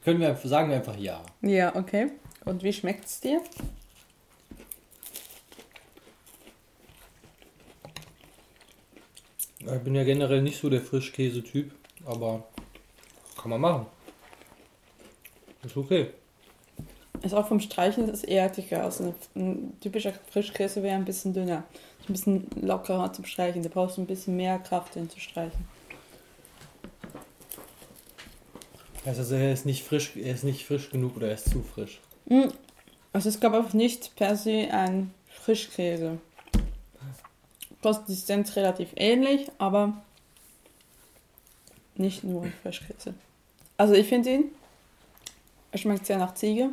können 0.03 0.19
wir 0.19 0.35
sagen 0.43 0.69
wir 0.69 0.77
einfach 0.77 0.97
ja. 0.97 1.23
Ja, 1.41 1.75
okay. 1.75 2.11
Und 2.45 2.63
wie 2.63 2.73
schmeckt 2.73 3.05
es 3.05 3.19
dir? 3.19 3.41
Ich 9.59 9.79
bin 9.79 9.95
ja 9.95 10.03
generell 10.03 10.41
nicht 10.41 10.59
so 10.59 10.69
der 10.69 10.81
Frischkäse-Typ, 10.81 11.71
aber 12.05 12.43
kann 13.43 13.49
man 13.49 13.61
machen. 13.61 13.85
Ist 15.63 15.75
okay. 15.75 16.11
Ist 17.21 17.33
auch 17.33 17.47
vom 17.47 17.59
Streichen 17.59 18.05
ist 18.05 18.19
es 18.19 18.23
eher 18.23 18.49
dicker. 18.49 18.83
Also 18.83 19.13
ein 19.35 19.77
typischer 19.81 20.13
Frischkäse 20.31 20.81
wäre 20.81 20.95
ein 20.95 21.03
bisschen 21.03 21.33
dünner. 21.33 21.63
Ein 22.07 22.13
bisschen 22.13 22.47
lockerer 22.61 23.11
zum 23.11 23.25
Streichen. 23.25 23.61
Da 23.61 23.69
brauchst 23.69 23.97
du 23.97 24.01
ein 24.01 24.07
bisschen 24.07 24.37
mehr 24.37 24.59
Kraft, 24.59 24.95
den 24.95 25.09
zu 25.09 25.19
streichen. 25.19 25.67
Also 29.05 29.35
er 29.35 29.51
ist 29.51 29.65
nicht 29.65 29.83
frisch, 29.83 30.15
er 30.15 30.33
ist 30.33 30.45
nicht 30.45 30.65
frisch 30.65 30.89
genug 30.89 31.17
oder 31.17 31.27
er 31.27 31.33
ist 31.33 31.49
zu 31.49 31.61
frisch. 31.63 31.99
Hm. 32.29 32.53
Also 33.11 33.27
es 33.27 33.41
gab 33.41 33.53
auch 33.53 33.73
nicht 33.73 34.15
per 34.15 34.37
se 34.37 34.69
ein 34.71 35.13
Frischkäse. 35.27 36.19
Konsistenz 37.81 38.55
relativ 38.55 38.89
ähnlich, 38.95 39.51
aber 39.57 40.01
nicht 41.95 42.23
nur 42.23 42.47
Frischkäse. 42.61 43.13
Also 43.83 43.95
ich 43.95 44.07
finde 44.07 44.33
ihn, 44.33 44.45
er 45.73 45.77
schmeckt 45.77 46.05
sehr 46.05 46.17
nach 46.17 46.35
Ziege. 46.35 46.69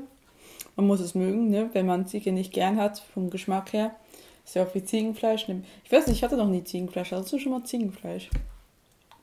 Man 0.76 0.86
muss 0.86 1.00
es 1.00 1.16
mögen, 1.16 1.50
ne? 1.50 1.68
wenn 1.72 1.84
man 1.84 2.06
Ziege 2.06 2.30
nicht 2.30 2.52
gern 2.52 2.76
hat, 2.76 3.00
vom 3.00 3.30
Geschmack 3.30 3.72
her. 3.72 3.96
Ist 4.44 4.54
ja 4.54 4.62
auch 4.62 4.72
wie 4.76 4.84
Ziegenfleisch. 4.84 5.48
Ich 5.82 5.90
weiß 5.90 6.06
nicht, 6.06 6.18
ich 6.18 6.22
hatte 6.22 6.36
noch 6.36 6.46
nie 6.46 6.62
Ziegenfleisch. 6.62 7.10
Hast 7.10 7.32
du 7.32 7.40
schon 7.40 7.50
mal 7.50 7.64
Ziegenfleisch? 7.64 8.30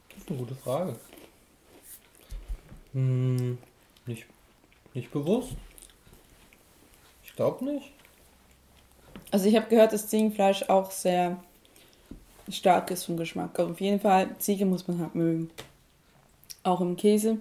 Das 0.09 0.17
ist 0.17 0.29
eine 0.29 0.37
gute 0.37 0.55
Frage. 0.55 0.97
Hm, 2.91 3.57
nicht, 4.05 4.25
nicht 4.93 5.09
bewusst. 5.09 5.53
Ich 7.23 7.33
glaube 7.37 7.63
nicht. 7.63 7.93
Also 9.31 9.47
ich 9.47 9.55
habe 9.55 9.69
gehört, 9.69 9.93
dass 9.93 10.09
Ziegenfleisch 10.09 10.63
auch 10.67 10.91
sehr 10.91 11.41
stark 12.49 12.91
ist 12.91 13.05
vom 13.05 13.15
Geschmack. 13.15 13.57
Also 13.57 13.71
auf 13.71 13.79
jeden 13.79 14.01
Fall, 14.01 14.35
Ziege 14.39 14.65
muss 14.65 14.89
man 14.89 14.99
halt 14.99 15.15
mögen. 15.15 15.49
Auch 16.63 16.81
im 16.81 16.97
Käse. 16.97 17.39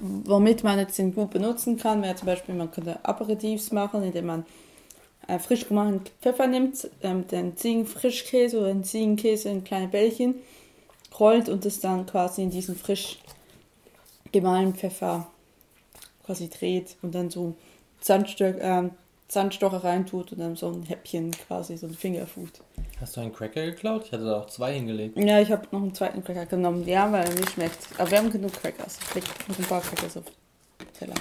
Womit 0.00 0.64
man 0.64 0.78
jetzt 0.78 0.98
den 0.98 1.14
gut 1.14 1.30
benutzen 1.30 1.76
kann, 1.76 2.02
wäre 2.02 2.16
zum 2.16 2.26
Beispiel, 2.26 2.54
man 2.54 2.70
könnte 2.70 3.04
Aperitifs 3.04 3.70
machen, 3.70 4.02
indem 4.02 4.26
man 4.26 4.46
äh, 5.28 5.38
frisch 5.38 5.68
gemachten 5.68 6.02
Pfeffer 6.20 6.46
nimmt, 6.46 6.88
ähm, 7.02 7.26
den 7.28 7.56
Ziegenfrischkäse 7.56 8.58
oder 8.58 8.68
den 8.68 8.84
Ziegenkäse 8.84 9.50
in 9.50 9.64
kleine 9.64 9.88
Bällchen 9.88 10.36
rollt 11.18 11.48
und 11.48 11.66
es 11.66 11.80
dann 11.80 12.06
quasi 12.06 12.42
in 12.42 12.50
diesen 12.50 12.76
frisch 12.76 13.18
gemahlenen 14.32 14.74
Pfeffer 14.74 15.28
quasi 16.24 16.48
dreht 16.48 16.96
und 17.02 17.14
dann 17.14 17.30
so 17.30 17.54
Sandstück, 18.00 18.58
äh, 18.58 18.88
Sandstocher 19.30 19.84
reintut 19.84 20.32
und 20.32 20.38
dann 20.40 20.56
so 20.56 20.68
ein 20.70 20.82
Häppchen 20.82 21.30
quasi, 21.30 21.76
so 21.76 21.86
ein 21.86 21.94
Fingerfood. 21.94 22.50
Hast 23.00 23.16
du 23.16 23.20
einen 23.20 23.32
Cracker 23.32 23.64
geklaut? 23.64 24.06
Ich 24.06 24.12
hatte 24.12 24.24
da 24.24 24.40
auch 24.40 24.46
zwei 24.46 24.74
hingelegt. 24.74 25.16
Ja, 25.16 25.40
ich 25.40 25.52
habe 25.52 25.66
noch 25.70 25.82
einen 25.82 25.94
zweiten 25.94 26.24
Cracker 26.24 26.46
genommen. 26.46 26.86
Ja, 26.86 27.10
weil 27.12 27.24
er 27.24 27.34
nicht 27.34 27.50
schmeckt. 27.50 27.78
Aber 27.96 28.10
wir 28.10 28.18
haben 28.18 28.30
genug 28.30 28.52
Crackers. 28.52 28.98
Ich 29.08 29.14
leg 29.14 29.24
noch 29.48 29.58
ein 29.58 29.64
paar 29.64 29.80
Crackers 29.80 30.16
auf 30.16 30.24
Teller. 30.98 31.14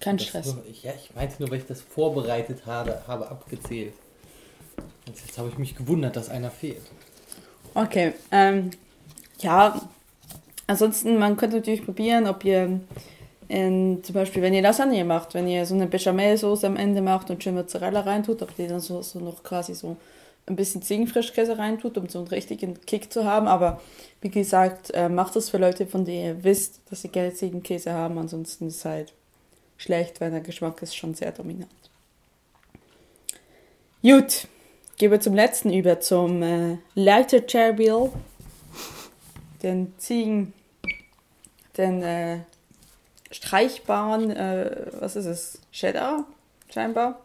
Kein 0.00 0.16
Das 0.16 0.26
Stress. 0.26 0.54
Nur, 0.54 0.64
ich, 0.70 0.82
ja, 0.84 0.92
ich 0.94 1.14
meinte 1.14 1.36
nur, 1.40 1.50
weil 1.50 1.58
ich 1.58 1.66
das 1.66 1.80
vorbereitet 1.80 2.66
habe, 2.66 3.02
habe 3.06 3.28
abgezählt. 3.28 3.94
Und 5.06 5.16
jetzt 5.18 5.36
habe 5.38 5.48
ich 5.48 5.58
mich 5.58 5.76
gewundert, 5.76 6.16
dass 6.16 6.28
einer 6.28 6.50
fehlt. 6.50 6.82
Okay, 7.74 8.12
ähm, 8.30 8.70
ja, 9.40 9.80
ansonsten, 10.66 11.18
man 11.18 11.36
könnte 11.36 11.56
natürlich 11.56 11.84
probieren, 11.84 12.26
ob 12.26 12.44
ihr 12.44 12.80
in, 13.48 14.02
zum 14.02 14.14
Beispiel, 14.14 14.42
wenn 14.42 14.54
ihr 14.54 14.62
Lasagne 14.62 15.04
macht, 15.04 15.34
wenn 15.34 15.48
ihr 15.48 15.66
so 15.66 15.74
eine 15.74 15.86
Bechamel-Soße 15.86 16.66
am 16.66 16.76
Ende 16.76 17.02
macht 17.02 17.30
und 17.30 17.42
schön 17.42 17.54
Mozzarella 17.54 18.00
reintut, 18.00 18.42
ob 18.42 18.58
ihr 18.58 18.68
dann 18.68 18.80
so, 18.80 19.02
so 19.02 19.18
noch 19.20 19.42
quasi 19.42 19.74
so 19.74 19.96
ein 20.46 20.56
bisschen 20.56 20.82
Ziegenfrischkäse 20.82 21.58
reintut, 21.58 21.96
um 21.98 22.08
so 22.08 22.18
einen 22.18 22.28
richtigen 22.28 22.80
Kick 22.82 23.12
zu 23.12 23.24
haben. 23.24 23.46
Aber 23.46 23.80
wie 24.20 24.30
gesagt, 24.30 24.90
äh, 24.94 25.08
macht 25.08 25.36
das 25.36 25.50
für 25.50 25.58
Leute, 25.58 25.86
von 25.86 26.04
denen 26.04 26.24
ihr 26.24 26.44
wisst, 26.44 26.80
dass 26.90 27.02
sie 27.02 27.08
gerne 27.08 27.32
Ziegenkäse 27.32 27.92
haben. 27.92 28.18
Ansonsten 28.18 28.66
ist 28.68 28.76
es 28.76 28.84
halt 28.84 29.12
schlecht, 29.76 30.20
weil 30.20 30.30
der 30.30 30.40
Geschmack 30.40 30.82
ist 30.82 30.96
schon 30.96 31.14
sehr 31.14 31.32
dominant. 31.32 31.70
Gut, 34.02 34.48
gehen 34.96 35.10
wir 35.10 35.20
zum 35.20 35.34
letzten 35.34 35.72
über, 35.72 36.00
zum 36.00 36.42
äh, 36.42 36.78
Leiter 36.94 37.46
Cherbil, 37.46 38.10
den 39.62 39.94
Ziegen, 39.98 40.52
den 41.76 42.02
äh, 42.02 42.40
streichbaren, 43.32 44.30
äh, 44.30 44.86
was 45.00 45.16
ist 45.16 45.26
es, 45.26 45.58
Cheddar, 45.72 46.24
scheinbar. 46.72 47.18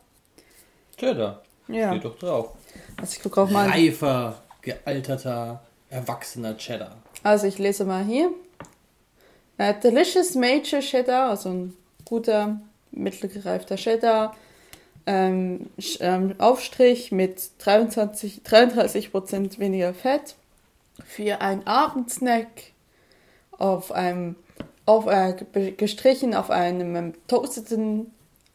Cheddar. 0.97 1.43
Ja, 1.67 1.91
Steht 1.91 2.05
doch 2.05 2.17
drauf. 2.17 2.51
also 2.99 3.13
ich 3.15 3.21
gucke 3.21 3.41
auch 3.41 3.49
mal. 3.49 3.69
Reifer, 3.69 4.41
gealterter, 4.61 5.61
erwachsener 5.89 6.57
Cheddar. 6.57 6.95
Also 7.23 7.45
ich 7.47 7.57
lese 7.59 7.85
mal 7.85 8.03
hier. 8.03 8.31
Äh, 9.57 9.73
Delicious 9.79 10.35
Major 10.35 10.79
Cheddar, 10.79 11.29
also 11.29 11.49
ein 11.49 11.77
guter, 12.05 12.59
mittelgereifter 12.91 13.75
Cheddar. 13.75 14.35
Ähm, 15.05 15.69
ähm, 15.99 16.35
Aufstrich 16.37 17.11
mit 17.11 17.51
23, 17.59 18.41
33% 18.45 19.59
weniger 19.59 19.93
Fett. 19.93 20.35
Für 21.05 21.41
einen 21.41 21.65
Abendsnack 21.65 22.47
auf 23.57 23.91
einem, 23.91 24.35
auf, 24.87 25.05
äh, 25.05 25.35
ge- 25.53 25.71
gestrichen 25.73 26.33
auf 26.33 26.49
einem 26.49 26.95
ähm, 26.95 27.13
toasteten, 27.27 28.11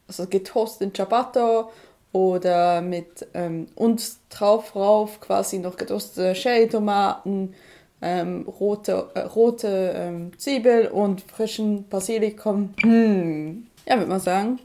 also 0.09 0.27
getoasteten 0.27 0.93
Ciabatta 0.93 1.69
oder 2.13 2.81
mit 2.83 3.29
ähm, 3.35 3.69
und 3.77 4.03
drauf 4.31 4.75
rauf 4.75 5.21
quasi 5.21 5.59
noch 5.59 5.77
getoastete 5.77 6.35
Cherrytomaten, 6.35 7.55
ähm, 8.01 8.49
rote, 8.49 9.11
äh, 9.15 9.21
rote 9.21 9.93
ähm, 9.95 10.33
Zwiebel 10.37 10.89
und 10.89 11.21
frischen 11.21 11.89
Basilikum. 11.89 12.75
Hm. 12.83 13.69
Ja, 13.87 13.97
würde 13.97 14.11
man 14.11 14.21
sagen. 14.21 14.59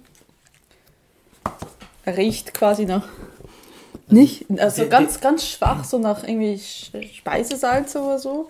Riecht 2.08 2.54
quasi 2.54 2.86
nach. 2.86 3.08
Nicht, 4.10 4.46
also 4.58 4.88
ganz, 4.88 5.20
ganz 5.20 5.46
schwach, 5.46 5.84
so 5.84 6.00
nach 6.00 6.24
irgendwie 6.24 6.58
Speisesalz 7.14 7.94
oder 7.98 8.18
so. 8.18 8.50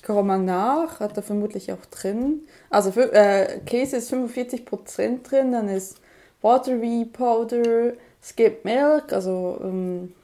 Ich 0.00 0.06
koche 0.06 0.22
mal 0.22 0.38
nach, 0.38 0.98
hat 0.98 1.18
er 1.18 1.22
vermutlich 1.22 1.70
auch 1.72 1.84
drin. 1.90 2.48
Also 2.70 2.98
äh, 2.98 3.60
Käse 3.66 3.98
ist 3.98 4.10
45% 4.10 5.22
drin, 5.22 5.52
dann 5.52 5.68
ist 5.68 5.98
Watery 6.40 7.04
Powder, 7.04 7.92
gibt 8.34 8.64
Milk, 8.64 9.12
also 9.12 9.60
ähm, 9.62 10.14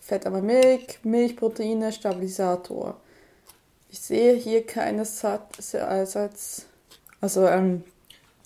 fettarme 0.00 0.40
Milch, 0.40 1.00
Milchproteine, 1.02 1.92
Stabilisator. 1.92 2.96
Ich 3.90 4.00
sehe 4.00 4.32
hier 4.32 4.64
keine 4.64 5.02
äh, 5.02 5.04
Salz, 6.06 6.66
also 7.20 7.46
ähm, 7.48 7.84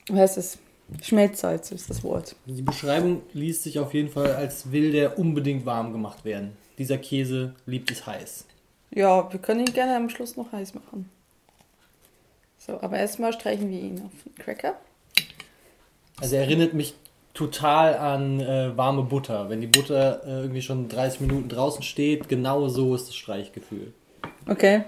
wie 0.08 0.18
heißt 0.18 0.36
es? 0.36 0.58
Schmelzsalz 1.00 1.70
ist 1.70 1.90
das 1.90 2.02
Wort. 2.02 2.34
Die 2.46 2.60
Beschreibung 2.60 3.22
liest 3.34 3.62
sich 3.62 3.78
auf 3.78 3.94
jeden 3.94 4.10
Fall, 4.10 4.34
als 4.34 4.72
will 4.72 4.90
der 4.90 5.16
unbedingt 5.16 5.64
warm 5.64 5.92
gemacht 5.92 6.24
werden. 6.24 6.56
dieser 6.76 6.98
Käse 6.98 7.54
liebt 7.66 7.92
es 7.92 8.04
heiß. 8.04 8.46
Ja, 8.94 9.32
wir 9.32 9.40
können 9.40 9.60
ihn 9.60 9.72
gerne 9.72 9.96
am 9.96 10.10
Schluss 10.10 10.36
noch 10.36 10.52
heiß 10.52 10.74
machen. 10.74 11.08
So, 12.58 12.80
aber 12.80 12.98
erstmal 12.98 13.32
streichen 13.32 13.70
wir 13.70 13.80
ihn 13.80 14.02
auf 14.04 14.22
den 14.24 14.34
Cracker. 14.36 14.74
Also 16.20 16.36
er 16.36 16.42
erinnert 16.42 16.74
mich 16.74 16.94
total 17.34 17.96
an 17.96 18.40
äh, 18.40 18.76
warme 18.76 19.02
Butter. 19.02 19.48
Wenn 19.48 19.60
die 19.60 19.66
Butter 19.66 20.22
äh, 20.24 20.40
irgendwie 20.42 20.62
schon 20.62 20.88
30 20.88 21.22
Minuten 21.22 21.48
draußen 21.48 21.82
steht, 21.82 22.28
genau 22.28 22.68
so 22.68 22.94
ist 22.94 23.08
das 23.08 23.16
Streichgefühl. 23.16 23.92
Okay. 24.46 24.84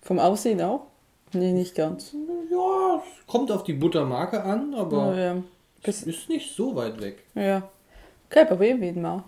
Vom 0.00 0.18
Aussehen 0.18 0.60
auch? 0.62 0.86
Nee, 1.32 1.52
nicht 1.52 1.74
ganz. 1.74 2.12
Ja, 2.50 2.96
es 2.96 3.26
kommt 3.26 3.52
auf 3.52 3.64
die 3.64 3.72
Buttermarke 3.74 4.42
an, 4.42 4.74
aber 4.74 5.16
ja. 5.16 5.36
es 5.82 6.02
ist 6.02 6.28
nicht 6.28 6.54
so 6.54 6.74
weit 6.74 7.00
weg. 7.00 7.22
ja. 7.34 7.62
Okay, 8.30 8.46
probieren 8.46 8.80
wir 8.80 8.88
ihn 8.88 9.02
mal. 9.02 9.24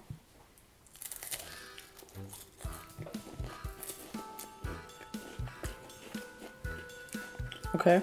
Okay. 7.74 8.00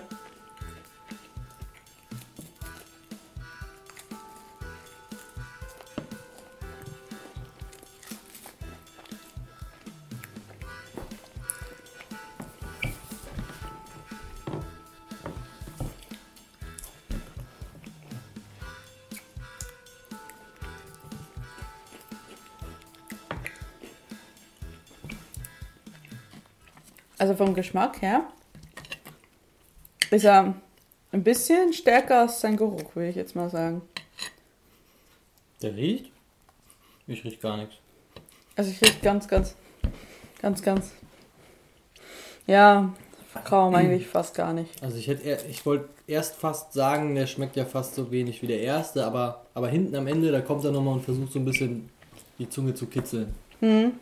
Also 27.17 27.35
vom 27.35 27.53
Geschmack 27.53 28.01
her 28.01 28.23
ist 30.11 30.25
er 30.25 30.53
ein 31.11 31.23
bisschen 31.23 31.73
stärker 31.73 32.21
als 32.21 32.41
sein 32.41 32.57
Geruch, 32.57 32.95
würde 32.95 33.09
ich 33.09 33.15
jetzt 33.15 33.35
mal 33.35 33.49
sagen. 33.49 33.81
Der 35.61 35.75
riecht? 35.75 36.11
Ich 37.07 37.23
riech 37.23 37.39
gar 37.39 37.57
nichts. 37.57 37.75
Also 38.55 38.71
ich 38.71 38.81
rieche 38.81 38.99
ganz, 39.01 39.27
ganz, 39.27 39.55
ganz, 40.41 40.61
ganz. 40.61 40.91
Ja, 42.47 42.93
kaum 43.45 43.75
eigentlich 43.75 44.07
fast 44.07 44.35
gar 44.35 44.53
nicht. 44.53 44.81
Also 44.83 44.97
ich 44.97 45.07
hätte 45.07 45.23
eher, 45.23 45.45
ich 45.49 45.65
wollte 45.65 45.89
erst 46.07 46.35
fast 46.35 46.73
sagen, 46.73 47.15
der 47.15 47.27
schmeckt 47.27 47.55
ja 47.55 47.65
fast 47.65 47.95
so 47.95 48.11
wenig 48.11 48.41
wie 48.41 48.47
der 48.47 48.59
erste, 48.59 49.05
aber, 49.05 49.45
aber 49.53 49.69
hinten 49.69 49.95
am 49.95 50.07
Ende, 50.07 50.31
da 50.31 50.41
kommt 50.41 50.65
er 50.65 50.71
nochmal 50.71 50.95
und 50.95 51.03
versucht 51.03 51.31
so 51.31 51.39
ein 51.39 51.45
bisschen 51.45 51.89
die 52.39 52.49
Zunge 52.49 52.73
zu 52.73 52.87
kitzeln. 52.87 53.33
Mhm. 53.61 53.93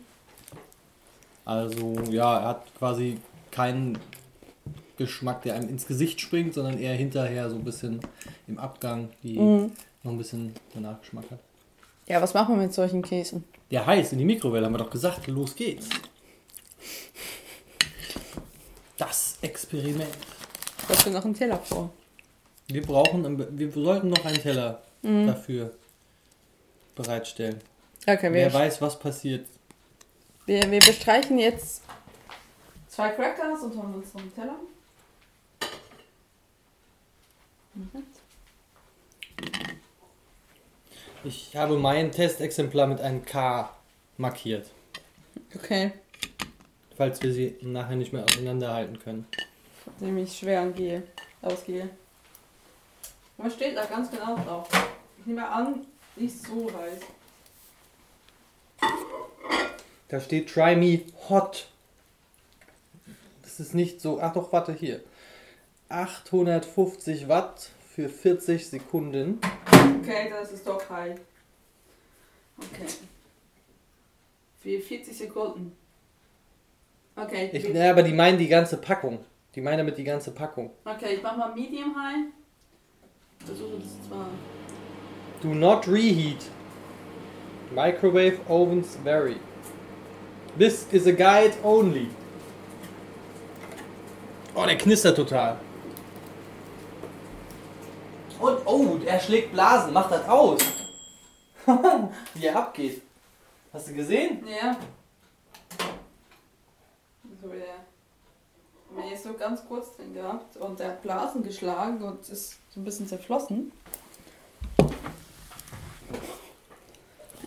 Also 1.44 1.94
ja, 2.10 2.38
er 2.38 2.48
hat 2.48 2.74
quasi 2.78 3.18
keinen 3.50 3.98
Geschmack, 5.04 5.42
der 5.42 5.54
einem 5.54 5.68
ins 5.68 5.86
Gesicht 5.86 6.20
springt, 6.20 6.52
sondern 6.54 6.78
eher 6.78 6.94
hinterher 6.94 7.48
so 7.48 7.56
ein 7.56 7.64
bisschen 7.64 8.00
im 8.46 8.58
Abgang, 8.58 9.08
die 9.22 9.38
Mhm. 9.38 9.72
noch 10.02 10.12
ein 10.12 10.18
bisschen 10.18 10.54
danach 10.74 11.00
Geschmack 11.00 11.24
hat. 11.30 11.38
Ja, 12.06 12.20
was 12.20 12.34
machen 12.34 12.56
wir 12.56 12.62
mit 12.62 12.74
solchen 12.74 13.00
Käsen? 13.02 13.44
Ja, 13.70 13.86
heiß 13.86 14.12
in 14.12 14.18
die 14.18 14.24
Mikrowelle, 14.24 14.66
haben 14.66 14.74
wir 14.74 14.78
doch 14.78 14.90
gesagt. 14.90 15.26
Los 15.26 15.54
geht's. 15.56 15.88
Das 18.98 19.38
Experiment. 19.40 20.06
Ich 20.90 20.98
habe 21.00 21.10
noch 21.10 21.24
einen 21.24 21.34
Teller 21.34 21.58
vor. 21.58 21.90
Wir 22.66 22.82
brauchen, 22.82 23.58
wir 23.58 23.70
sollten 23.72 24.10
noch 24.10 24.24
einen 24.24 24.36
Teller 24.40 24.82
Mhm. 25.02 25.26
dafür 25.28 25.72
bereitstellen. 26.94 27.58
Okay, 28.06 28.30
Wer 28.32 28.52
weiß, 28.52 28.80
was 28.82 28.98
passiert. 28.98 29.46
wir, 30.46 30.70
wir 30.70 30.78
bestreichen 30.80 31.38
jetzt 31.38 31.82
zwei 32.88 33.10
Crackers 33.10 33.62
und 33.62 33.76
holen 33.80 33.94
uns 33.94 34.12
noch 34.12 34.20
einen 34.20 34.34
Teller. 34.34 34.56
Mhm. 37.69 37.69
Ich 41.24 41.54
habe 41.56 41.76
mein 41.78 42.12
Testexemplar 42.12 42.86
mit 42.86 43.00
einem 43.00 43.24
K 43.24 43.70
markiert, 44.16 44.70
Okay, 45.54 45.92
falls 46.96 47.20
wir 47.22 47.32
sie 47.32 47.56
nachher 47.62 47.96
nicht 47.96 48.12
mehr 48.12 48.24
auseinanderhalten 48.24 48.98
können. 48.98 49.26
dem 50.00 50.16
ich 50.18 50.38
schwer 50.38 50.62
angehe, 50.62 51.02
ausgehe. 51.42 51.90
Was 53.36 53.54
steht 53.54 53.76
da 53.76 53.84
ganz 53.86 54.10
genau 54.10 54.36
drauf? 54.36 54.68
Ich 55.18 55.26
nehme 55.26 55.46
an, 55.48 55.86
nicht 56.16 56.46
so 56.46 56.70
heiß. 56.72 57.00
Da 60.08 60.20
steht 60.20 60.48
Try 60.52 60.76
Me 60.76 61.02
Hot. 61.28 61.68
Das 63.42 63.60
ist 63.60 63.74
nicht 63.74 64.00
so. 64.00 64.20
Ach 64.20 64.32
doch, 64.32 64.52
warte 64.52 64.72
hier. 64.72 65.02
850 65.90 67.28
Watt 67.28 67.70
für 67.94 68.08
40 68.08 68.68
Sekunden. 68.68 69.40
Okay, 70.00 70.30
das 70.30 70.52
ist 70.52 70.66
doch 70.66 70.88
heiß. 70.88 71.18
Okay. 72.58 72.86
Für 74.60 74.80
40 74.80 75.18
Sekunden. 75.18 75.76
Okay, 77.16 77.50
Ich, 77.52 77.64
ja, 77.64 77.90
aber 77.90 78.02
die 78.02 78.12
meinen 78.12 78.38
die 78.38 78.48
ganze 78.48 78.76
Packung. 78.76 79.24
Die 79.54 79.60
meinen 79.60 79.78
damit 79.78 79.98
die 79.98 80.04
ganze 80.04 80.30
Packung. 80.30 80.70
okay, 80.84 81.16
ich 81.16 81.22
mach 81.22 81.36
mal 81.36 81.52
Medium 81.54 81.94
High. 81.96 82.26
Versuche 83.44 83.78
das 83.80 84.08
zwar. 84.08 84.28
Do 85.42 85.48
not 85.48 85.88
reheat. 85.88 86.50
Microwave 87.74 88.38
ovens 88.48 88.96
vary. 89.02 89.36
This 90.56 90.86
is 90.92 91.06
a 91.06 91.12
guide 91.12 91.54
only. 91.64 92.08
Oh, 94.54 94.66
der 94.66 94.76
knistert 94.76 95.16
total. 95.16 95.58
Und, 98.40 98.59
oh, 98.70 98.98
er 99.04 99.20
schlägt 99.20 99.52
Blasen. 99.52 99.92
Macht 99.92 100.12
das 100.12 100.28
aus. 100.28 100.60
Wie 102.34 102.46
er 102.46 102.56
abgeht. 102.56 103.02
Hast 103.72 103.88
du 103.88 103.94
gesehen? 103.94 104.44
Ja. 104.46 104.76
So, 107.40 107.48
der. 107.48 107.80
Mir 108.90 109.14
ist 109.14 109.22
so 109.22 109.34
ganz 109.34 109.64
kurz 109.66 109.96
drin 109.96 110.12
gehabt 110.12 110.56
und 110.56 110.80
der 110.80 110.88
hat 110.88 111.02
Blasen 111.02 111.44
geschlagen 111.44 112.02
und 112.02 112.28
ist 112.28 112.58
so 112.70 112.80
ein 112.80 112.84
bisschen 112.84 113.06
zerflossen. 113.06 113.70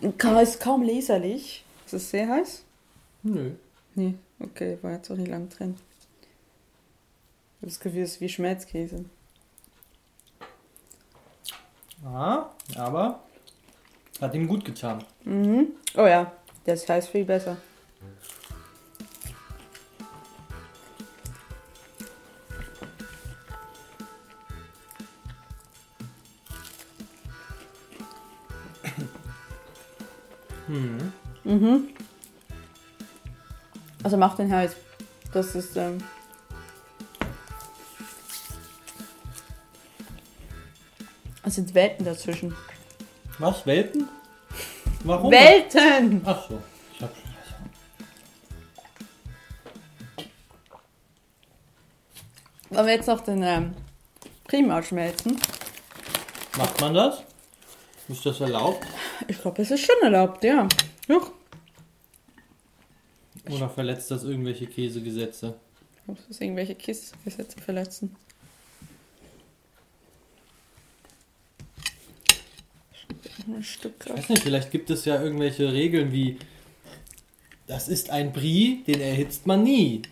Ist 0.00 0.60
kaum 0.60 0.82
leserlich. 0.82 1.64
Ist 1.86 1.94
es 1.94 2.10
sehr 2.10 2.28
heiß? 2.28 2.62
Nö. 3.22 3.52
Nee, 3.94 4.14
okay, 4.40 4.78
war 4.82 4.92
jetzt 4.92 5.10
auch 5.10 5.16
nicht 5.16 5.30
lang 5.30 5.48
drin. 5.48 5.76
Das 7.60 7.78
Gefühl, 7.78 8.02
es 8.02 8.12
ist 8.12 8.20
wie 8.20 8.28
Schmelzkäse. 8.28 9.04
Ah, 12.04 12.50
aber 12.76 13.20
hat 14.20 14.34
ihm 14.34 14.46
gut 14.46 14.64
getan. 14.64 15.02
Mhm. 15.24 15.68
Oh 15.96 16.06
ja, 16.06 16.32
der 16.66 16.74
ist 16.74 16.88
heiß 16.88 17.08
viel 17.08 17.24
besser. 17.24 17.56
Hm. 30.66 31.12
Mhm. 31.44 31.88
Also 34.02 34.16
macht 34.16 34.38
den 34.38 34.52
heiß. 34.52 34.76
Das 35.32 35.54
ist, 35.54 35.76
ähm. 35.76 35.98
Es 41.44 41.56
sind 41.56 41.74
Welten 41.74 42.04
dazwischen. 42.04 42.54
Was? 43.38 43.66
Welpen? 43.66 44.08
Warum? 45.04 45.30
Welten! 45.30 46.22
Ach 46.24 46.48
so. 46.48 46.62
Ich 46.94 47.02
hab, 47.02 47.10
Wollen 52.70 52.86
wir 52.86 52.94
jetzt 52.94 53.06
noch 53.08 53.20
den 53.20 53.42
ähm, 53.42 53.74
Prima 54.44 54.82
schmelzen? 54.82 55.40
macht 56.56 56.80
man 56.80 56.94
das? 56.94 57.22
Ist 58.08 58.24
das 58.24 58.40
erlaubt? 58.40 58.86
Ich 59.28 59.40
glaube, 59.40 59.62
es 59.62 59.70
ist 59.70 59.84
schon 59.84 59.96
erlaubt, 60.02 60.44
ja. 60.44 60.68
Doch. 61.08 61.32
Oder 63.50 63.68
verletzt 63.68 64.10
das 64.10 64.24
irgendwelche 64.24 64.66
Käsegesetze? 64.66 65.54
Muss 66.06 66.18
das 66.28 66.40
irgendwelche 66.40 66.74
Kissgesetze 66.74 67.60
verletzen? 67.60 68.14
Ein 73.46 73.62
Stück 73.62 73.94
Ich 74.00 74.06
drauf. 74.06 74.18
weiß 74.18 74.28
nicht, 74.30 74.42
vielleicht 74.42 74.70
gibt 74.70 74.90
es 74.90 75.04
ja 75.04 75.22
irgendwelche 75.22 75.72
Regeln 75.72 76.12
wie 76.12 76.38
das 77.66 77.88
ist 77.88 78.10
ein 78.10 78.32
Brie, 78.32 78.82
den 78.86 79.00
erhitzt 79.00 79.46
man 79.46 79.62
nie. 79.62 80.02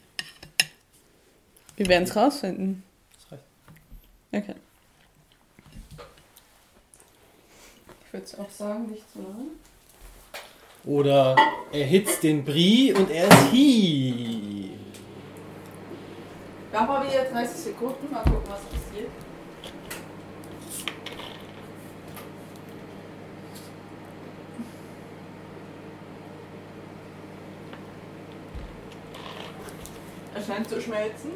Wir 1.77 1.87
werden 1.87 2.05
es 2.05 2.17
rausfinden. 2.17 2.83
Das 3.15 3.33
reicht. 3.33 3.45
Okay. 4.49 4.55
Ich 8.07 8.13
würde 8.13 8.27
auch 8.39 8.51
sagen, 8.51 8.91
nicht 8.91 9.11
zu 9.13 9.19
lange. 9.21 9.51
Oder 10.85 11.37
erhitzt 11.73 12.23
den 12.23 12.45
Brie 12.45 12.93
und 12.93 13.11
er 13.11 13.29
ist 13.29 13.53
hi. 13.53 14.71
Wir 16.71 16.81
haben 16.81 16.89
mal 16.89 17.07
wieder 17.07 17.25
30 17.25 17.57
Sekunden. 17.57 18.11
Mal 18.11 18.23
gucken, 18.25 18.43
was 18.49 18.61
passiert. 18.63 19.11
Scheint 30.53 30.69
zu 30.69 30.83
schmelzen. 30.83 31.31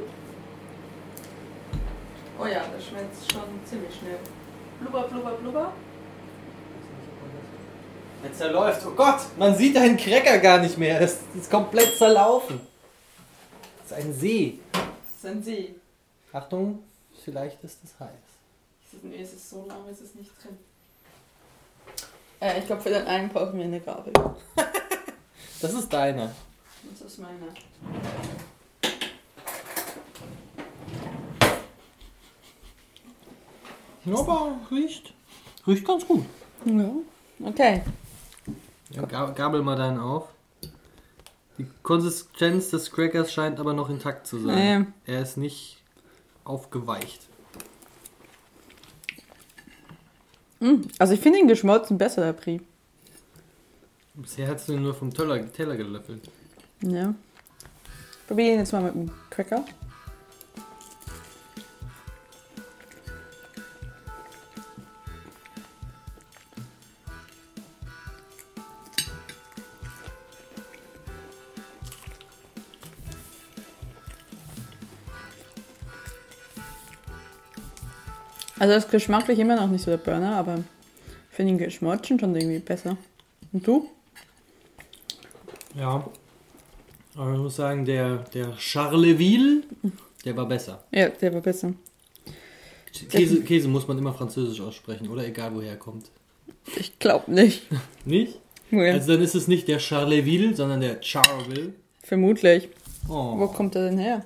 Oh 2.39 2.45
ja, 2.45 2.63
das 2.71 2.85
schmelzt 2.85 3.33
schon 3.33 3.45
ziemlich 3.65 3.95
schnell. 3.95 4.19
Blubber, 4.79 5.09
blubber, 5.09 5.31
blubber. 5.37 5.73
Jetzt 8.23 8.37
zerläuft. 8.37 8.83
Oh 8.87 8.91
Gott, 8.91 9.21
man 9.39 9.57
sieht 9.57 9.75
einen 9.79 9.97
Cracker 9.97 10.37
gar 10.37 10.59
nicht 10.59 10.77
mehr. 10.77 11.01
Das 11.01 11.21
ist 11.35 11.51
komplett 11.51 11.97
zerlaufen. 11.97 12.61
Das 13.89 13.99
ist 13.99 14.05
ein 14.05 14.13
See. 14.13 14.59
Das 14.73 14.83
ist 15.17 15.27
ein 15.27 15.43
See. 15.43 15.75
Achtung, 16.35 16.81
vielleicht 17.25 17.65
ist 17.65 17.79
es 17.85 17.99
heiß. 17.99 18.11
Ist 18.85 18.95
es, 18.99 19.03
nee, 19.03 19.23
es 19.23 19.33
ist 19.33 19.49
so 19.49 19.65
lang, 19.67 19.89
ist 19.91 20.03
es 20.03 20.15
nicht 20.15 20.31
drin. 20.43 20.59
Äh, 22.39 22.59
ich 22.59 22.67
glaube, 22.67 22.83
für 22.83 22.91
den 22.91 23.07
einen 23.07 23.31
brauchen 23.31 23.57
wir 23.57 23.65
eine 23.65 23.81
Gabel. 23.81 24.13
Das 25.63 25.73
ist 25.73 25.91
deiner. 25.91 26.31
Das 26.91 27.01
ist 27.01 27.19
meine. 27.19 27.49
Ja, 34.07 34.15
aber 34.19 34.57
riecht. 34.71 35.13
Riecht 35.67 35.87
ganz 35.87 36.07
gut. 36.07 36.25
Ja. 36.65 36.91
Okay. 37.45 37.83
Ja, 38.91 39.03
ga- 39.03 39.31
gabel 39.31 39.63
mal 39.63 39.77
deinen 39.77 39.99
auf. 39.99 40.29
Die 41.59 41.67
Konsistenz 41.83 42.71
des 42.71 42.91
Crackers 42.93 43.33
scheint 43.33 43.59
aber 43.61 43.73
noch 43.73 43.89
intakt 43.91 44.27
zu 44.27 44.39
sein. 44.39 44.95
Er 45.07 45.23
ist 45.23 45.37
nicht 45.37 45.83
aufgeweicht. 46.45 47.21
Mm, 50.61 50.83
Also 50.99 51.15
ich 51.15 51.21
finde 51.21 51.39
den 51.39 51.49
geschmolzen 51.49 51.99
besser, 51.99 52.23
der 52.23 52.33
Brie. 52.33 52.61
Bisher 54.15 54.49
hast 54.49 54.69
du 54.69 54.73
ihn 54.75 54.83
nur 54.83 54.95
vom 54.95 55.13
Teller, 55.13 55.51
Teller 55.53 55.77
gelöffelt. 55.77 56.31
Ja. 56.83 57.15
Probieren 58.27 58.59
jetzt 58.59 58.73
mal 58.73 58.83
mit 58.83 58.95
dem 58.95 59.11
Cracker. 59.31 59.65
Also 78.59 78.73
das 78.75 78.85
ist 78.87 78.91
geschmacklich 78.91 79.39
immer 79.39 79.57
noch 79.57 79.69
nicht 79.69 79.85
so 79.85 79.91
der 79.91 79.99
Burner, 79.99 80.37
aber 80.37 80.57
ich 81.31 81.37
finde 81.37 81.53
ihn 81.53 81.59
geschmolzen 81.59 82.19
schon 82.19 82.35
irgendwie 82.35 82.59
besser. 82.59 82.97
Und 83.53 83.67
du? 83.67 83.89
Ja. 85.75 86.09
Aber 87.17 87.33
ich 87.33 87.39
muss 87.39 87.57
sagen, 87.57 87.85
der, 87.85 88.19
der 88.35 88.55
Charleville, 88.59 89.63
der 90.25 90.37
war 90.37 90.47
besser. 90.47 90.85
Ja, 90.93 91.09
der 91.09 91.33
war 91.35 91.41
besser. 91.41 91.73
Käse, 93.11 93.43
Käse 93.43 93.69
muss 93.69 93.87
man 93.87 93.99
immer 93.99 94.15
französisch 94.15 94.61
aussprechen, 94.61 95.09
oder? 95.09 95.27
Egal 95.27 95.55
woher 95.55 95.71
er 95.71 95.77
kommt. 95.77 96.11
Ich 96.79 96.99
glaube 96.99 97.31
nicht. 97.33 97.63
Nicht? 98.05 98.39
Ja. 98.71 98.93
Also 98.95 99.13
dann 99.13 99.23
ist 99.23 99.35
es 99.35 99.49
nicht 99.49 99.69
der 99.69 99.79
Charleville, 99.79 100.55
sondern 100.57 100.81
der 100.81 101.03
Charleville. 101.03 101.73
Vermutlich. 102.03 102.69
Wo 103.07 103.39
Oh. 103.43 103.47
kommt 103.49 103.77
er 103.77 103.85
denn 103.91 103.99
her? 103.99 104.25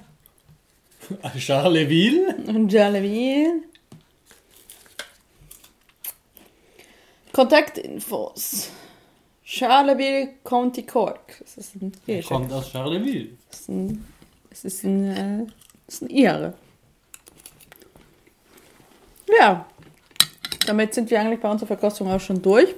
Charleville? 1.37 2.37
Jaleville. 2.69 3.63
Kontaktinfos. 7.33 8.71
Charleville 9.43 10.35
County 10.45 10.85
Cork. 10.85 11.39
Das 11.41 11.57
ist 11.57 11.75
ein 11.77 11.93
Er 12.07 12.15
irischer. 12.17 12.35
kommt 12.35 12.53
aus 12.53 12.71
Charleville. 12.71 13.31
Das 13.51 13.61
ist 13.61 13.69
ein, 13.69 14.05
das 14.51 14.65
ist 14.65 14.85
ein, 14.85 15.05
äh, 15.11 15.47
das 15.87 15.95
ist 15.97 16.03
ein 16.03 16.11
Ire. 16.11 16.55
Ja. 19.39 19.67
Damit 20.67 20.95
sind 20.95 21.11
wir 21.11 21.21
eigentlich 21.21 21.41
bei 21.41 21.51
unserer 21.51 21.67
Verkostung 21.69 22.09
auch 22.11 22.21
schon 22.21 22.41
durch. 22.43 22.75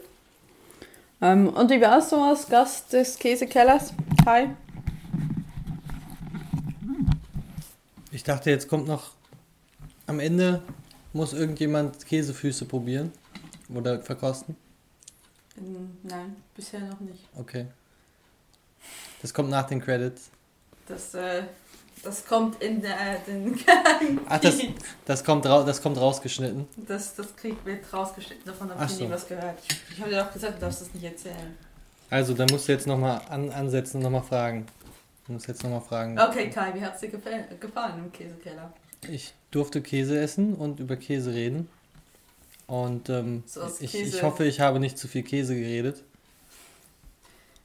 Ähm, 1.21 1.49
und 1.49 1.71
wie 1.71 1.81
warst 1.81 2.13
du 2.13 2.17
als 2.17 2.49
Gast 2.49 2.93
des 2.93 3.19
Käsekellers? 3.19 3.93
Hi. 4.27 4.49
Ich 8.11 8.23
dachte, 8.23 8.51
jetzt 8.51 8.69
kommt 8.69 8.87
noch. 8.87 9.13
Am 10.07 10.21
Ende 10.21 10.63
muss 11.13 11.33
irgendjemand 11.33 12.05
Käsefüße 12.07 12.65
probieren. 12.67 13.13
Oder 13.75 14.01
verkosten. 14.03 14.57
Nein, 16.03 16.37
bisher 16.55 16.81
noch 16.81 17.01
nicht. 17.01 17.29
Okay. 17.37 17.67
Das 19.21 19.33
kommt 19.33 19.51
nach 19.51 19.67
den 19.67 19.81
Credits. 19.81 20.31
Das, 20.89 21.15
äh, 21.15 21.43
das 22.03 22.27
kommt 22.27 22.63
in 22.63 22.81
der, 22.83 23.19
den 23.27 23.59
Ach, 24.29 24.41
das, 24.41 24.59
das, 25.05 25.23
kommt, 25.23 25.45
das 25.45 25.81
kommt 25.81 25.99
rausgeschnitten. 25.99 26.67
das, 26.77 27.15
das 27.15 27.37
Krieg 27.37 27.57
wird 27.65 27.93
rausgeschnitten, 27.93 28.45
davon 28.45 28.71
habe 28.71 28.85
ich 28.85 28.99
nie 28.99 29.07
so. 29.07 29.11
was 29.11 29.29
gehört. 29.29 29.59
Ich 29.91 30.01
habe 30.01 30.11
dir 30.11 30.25
doch 30.25 30.33
gesagt, 30.33 30.57
du 30.57 30.61
darfst 30.61 30.81
das 30.81 30.95
nicht 30.95 31.05
erzählen. 31.05 31.57
Also, 32.11 32.35
dann 32.35 32.49
musst 32.51 32.69
du 32.69 32.73
jetzt 32.73 32.87
nochmal 32.87 33.23
an, 33.29 33.51
ansetzen 33.51 33.99
und 33.99 34.03
nochmal 34.03 34.23
fragen. 34.23 34.67
Du 35.27 35.35
musst 35.35 35.47
jetzt 35.47 35.63
nochmal 35.63 35.81
fragen. 35.81 36.19
Okay, 36.19 36.51
Kai, 36.51 36.75
wie 36.75 36.85
hat 36.85 36.95
es 36.95 37.01
dir 37.01 37.09
gefallen, 37.11 37.45
gefallen 37.61 38.05
im 38.05 38.13
Käsekeller? 38.13 38.73
Ich 39.09 39.33
durfte 39.51 39.81
Käse 39.81 40.19
essen 40.19 40.55
und 40.55 40.81
über 40.81 40.97
Käse 40.97 41.33
reden. 41.33 41.69
Und 42.73 43.11
ähm, 43.11 43.43
So 43.45 43.61
ich, 43.81 43.95
ich 43.95 44.23
hoffe, 44.23 44.47
ich 44.47 44.59
habe 44.61 44.81
nicht 44.81 44.97
zu 44.97 45.07
viel 45.07 45.23
Käse 45.23 45.55
geredet. 45.55 46.05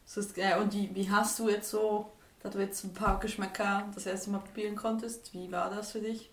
So 0.05 0.19
ist, 0.19 0.37
äh, 0.37 0.57
und 0.59 0.73
wie, 0.73 0.93
wie 0.93 1.09
hast 1.09 1.39
du 1.39 1.47
jetzt 1.47 1.69
so, 1.69 2.11
da 2.43 2.49
du 2.49 2.59
jetzt 2.59 2.83
ein 2.83 2.93
paar 2.93 3.17
Geschmäcker 3.17 3.89
das 3.95 4.05
erste 4.05 4.31
Mal 4.31 4.39
probieren 4.39 4.75
konntest, 4.75 5.33
wie 5.33 5.49
war 5.49 5.69
das 5.69 5.93
für 5.93 6.01
dich? 6.01 6.29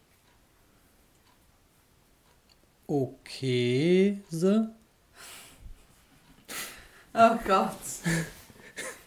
Käse. 3.25 4.71
Oh 7.17 7.39
Gott. 7.47 7.79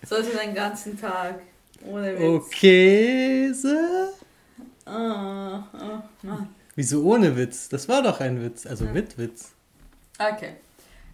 Sollte 0.06 0.30
den 0.38 0.56
ganzen 0.56 0.98
Tag. 0.98 1.42
Ohne 1.86 2.16
Oh, 2.22 2.38
Witz. 2.40 2.50
Käse. 2.52 4.14
Oh, 4.86 4.92
oh, 4.94 6.02
Mann. 6.22 6.56
Wieso 6.76 7.04
ohne 7.04 7.36
Witz? 7.36 7.68
Das 7.68 7.90
war 7.90 8.02
doch 8.02 8.22
ein 8.22 8.42
Witz. 8.42 8.66
Also 8.66 8.86
Ja. 8.86 8.94
mit 8.94 9.18
Witz. 9.18 9.57
Okay. 10.20 10.54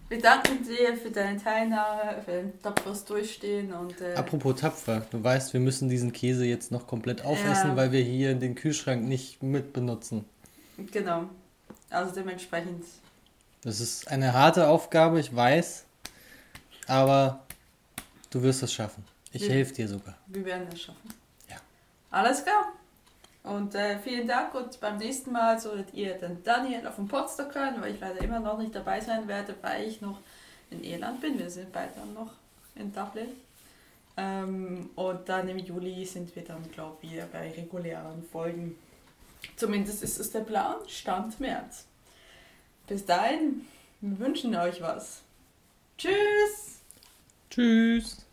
Wir 0.08 0.20
danken 0.20 0.62
dir 0.64 0.96
für 0.96 1.10
deine 1.10 1.42
Teilnahme, 1.42 2.22
für 2.24 2.32
dein 2.32 2.62
tapferes 2.62 3.04
Durchstehen 3.04 3.72
und 3.72 4.00
äh, 4.00 4.14
Apropos 4.14 4.60
tapfer, 4.60 5.06
du 5.10 5.22
weißt, 5.24 5.54
wir 5.54 5.60
müssen 5.60 5.88
diesen 5.88 6.12
Käse 6.12 6.44
jetzt 6.44 6.70
noch 6.70 6.86
komplett 6.86 7.24
aufessen, 7.24 7.70
Ja. 7.70 7.76
weil 7.76 7.90
wir 7.90 8.02
hier 8.02 8.34
den 8.34 8.54
Kühlschrank 8.54 9.02
nicht 9.04 9.42
mit 9.42 9.72
benutzen. 9.72 10.24
genau. 10.92 11.24
Also 11.90 12.14
dementsprechend. 12.14 12.84
Das 13.62 13.80
ist 13.80 14.08
eine 14.08 14.32
harte 14.34 14.68
Aufgabe, 14.68 15.20
ich 15.20 15.34
weiß. 15.34 15.84
Aber 16.86 17.40
du 18.30 18.42
wirst 18.42 18.62
es 18.62 18.72
schaffen. 18.72 19.04
Ich 19.32 19.48
helfe 19.48 19.72
dir 19.74 19.88
sogar. 19.88 20.16
Wir 20.26 20.44
werden 20.44 20.66
es 20.72 20.82
schaffen. 20.82 21.08
Ja. 21.48 21.56
Alles 22.10 22.42
klar. 22.44 22.72
Und 23.44 23.74
äh, 23.74 23.98
vielen 23.98 24.26
Dank 24.26 24.54
und 24.54 24.80
beim 24.80 24.96
nächsten 24.96 25.30
Mal 25.30 25.60
solltet 25.60 25.92
ihr 25.92 26.14
den 26.14 26.42
Daniel 26.42 26.86
auf 26.86 26.96
dem 26.96 27.08
Podstock 27.08 27.54
hören, 27.54 27.80
weil 27.80 27.94
ich 27.94 28.00
leider 28.00 28.20
immer 28.22 28.40
noch 28.40 28.58
nicht 28.58 28.74
dabei 28.74 29.00
sein 29.00 29.28
werde, 29.28 29.54
weil 29.60 29.86
ich 29.86 30.00
noch 30.00 30.18
in 30.70 30.82
Irland 30.82 31.20
bin. 31.20 31.38
Wir 31.38 31.50
sind 31.50 31.70
beide 31.70 31.92
dann 31.94 32.14
noch 32.14 32.32
in 32.74 32.92
Dublin. 32.92 33.28
Ähm, 34.16 34.88
und 34.94 35.28
dann 35.28 35.48
im 35.48 35.58
Juli 35.58 36.06
sind 36.06 36.34
wir 36.34 36.42
dann, 36.42 36.70
glaube 36.70 36.96
ich, 37.02 37.12
wieder 37.12 37.26
bei 37.26 37.50
regulären 37.50 38.24
Folgen. 38.32 38.78
Zumindest 39.56 40.02
ist 40.02 40.18
es 40.18 40.32
der 40.32 40.40
Plan, 40.40 40.76
Stand 40.88 41.38
März. 41.38 41.84
Bis 42.86 43.04
dahin, 43.04 43.66
wir 44.00 44.18
wünschen 44.20 44.56
euch 44.56 44.80
was. 44.80 45.20
Tschüss! 45.98 46.80
Tschüss. 47.50 48.23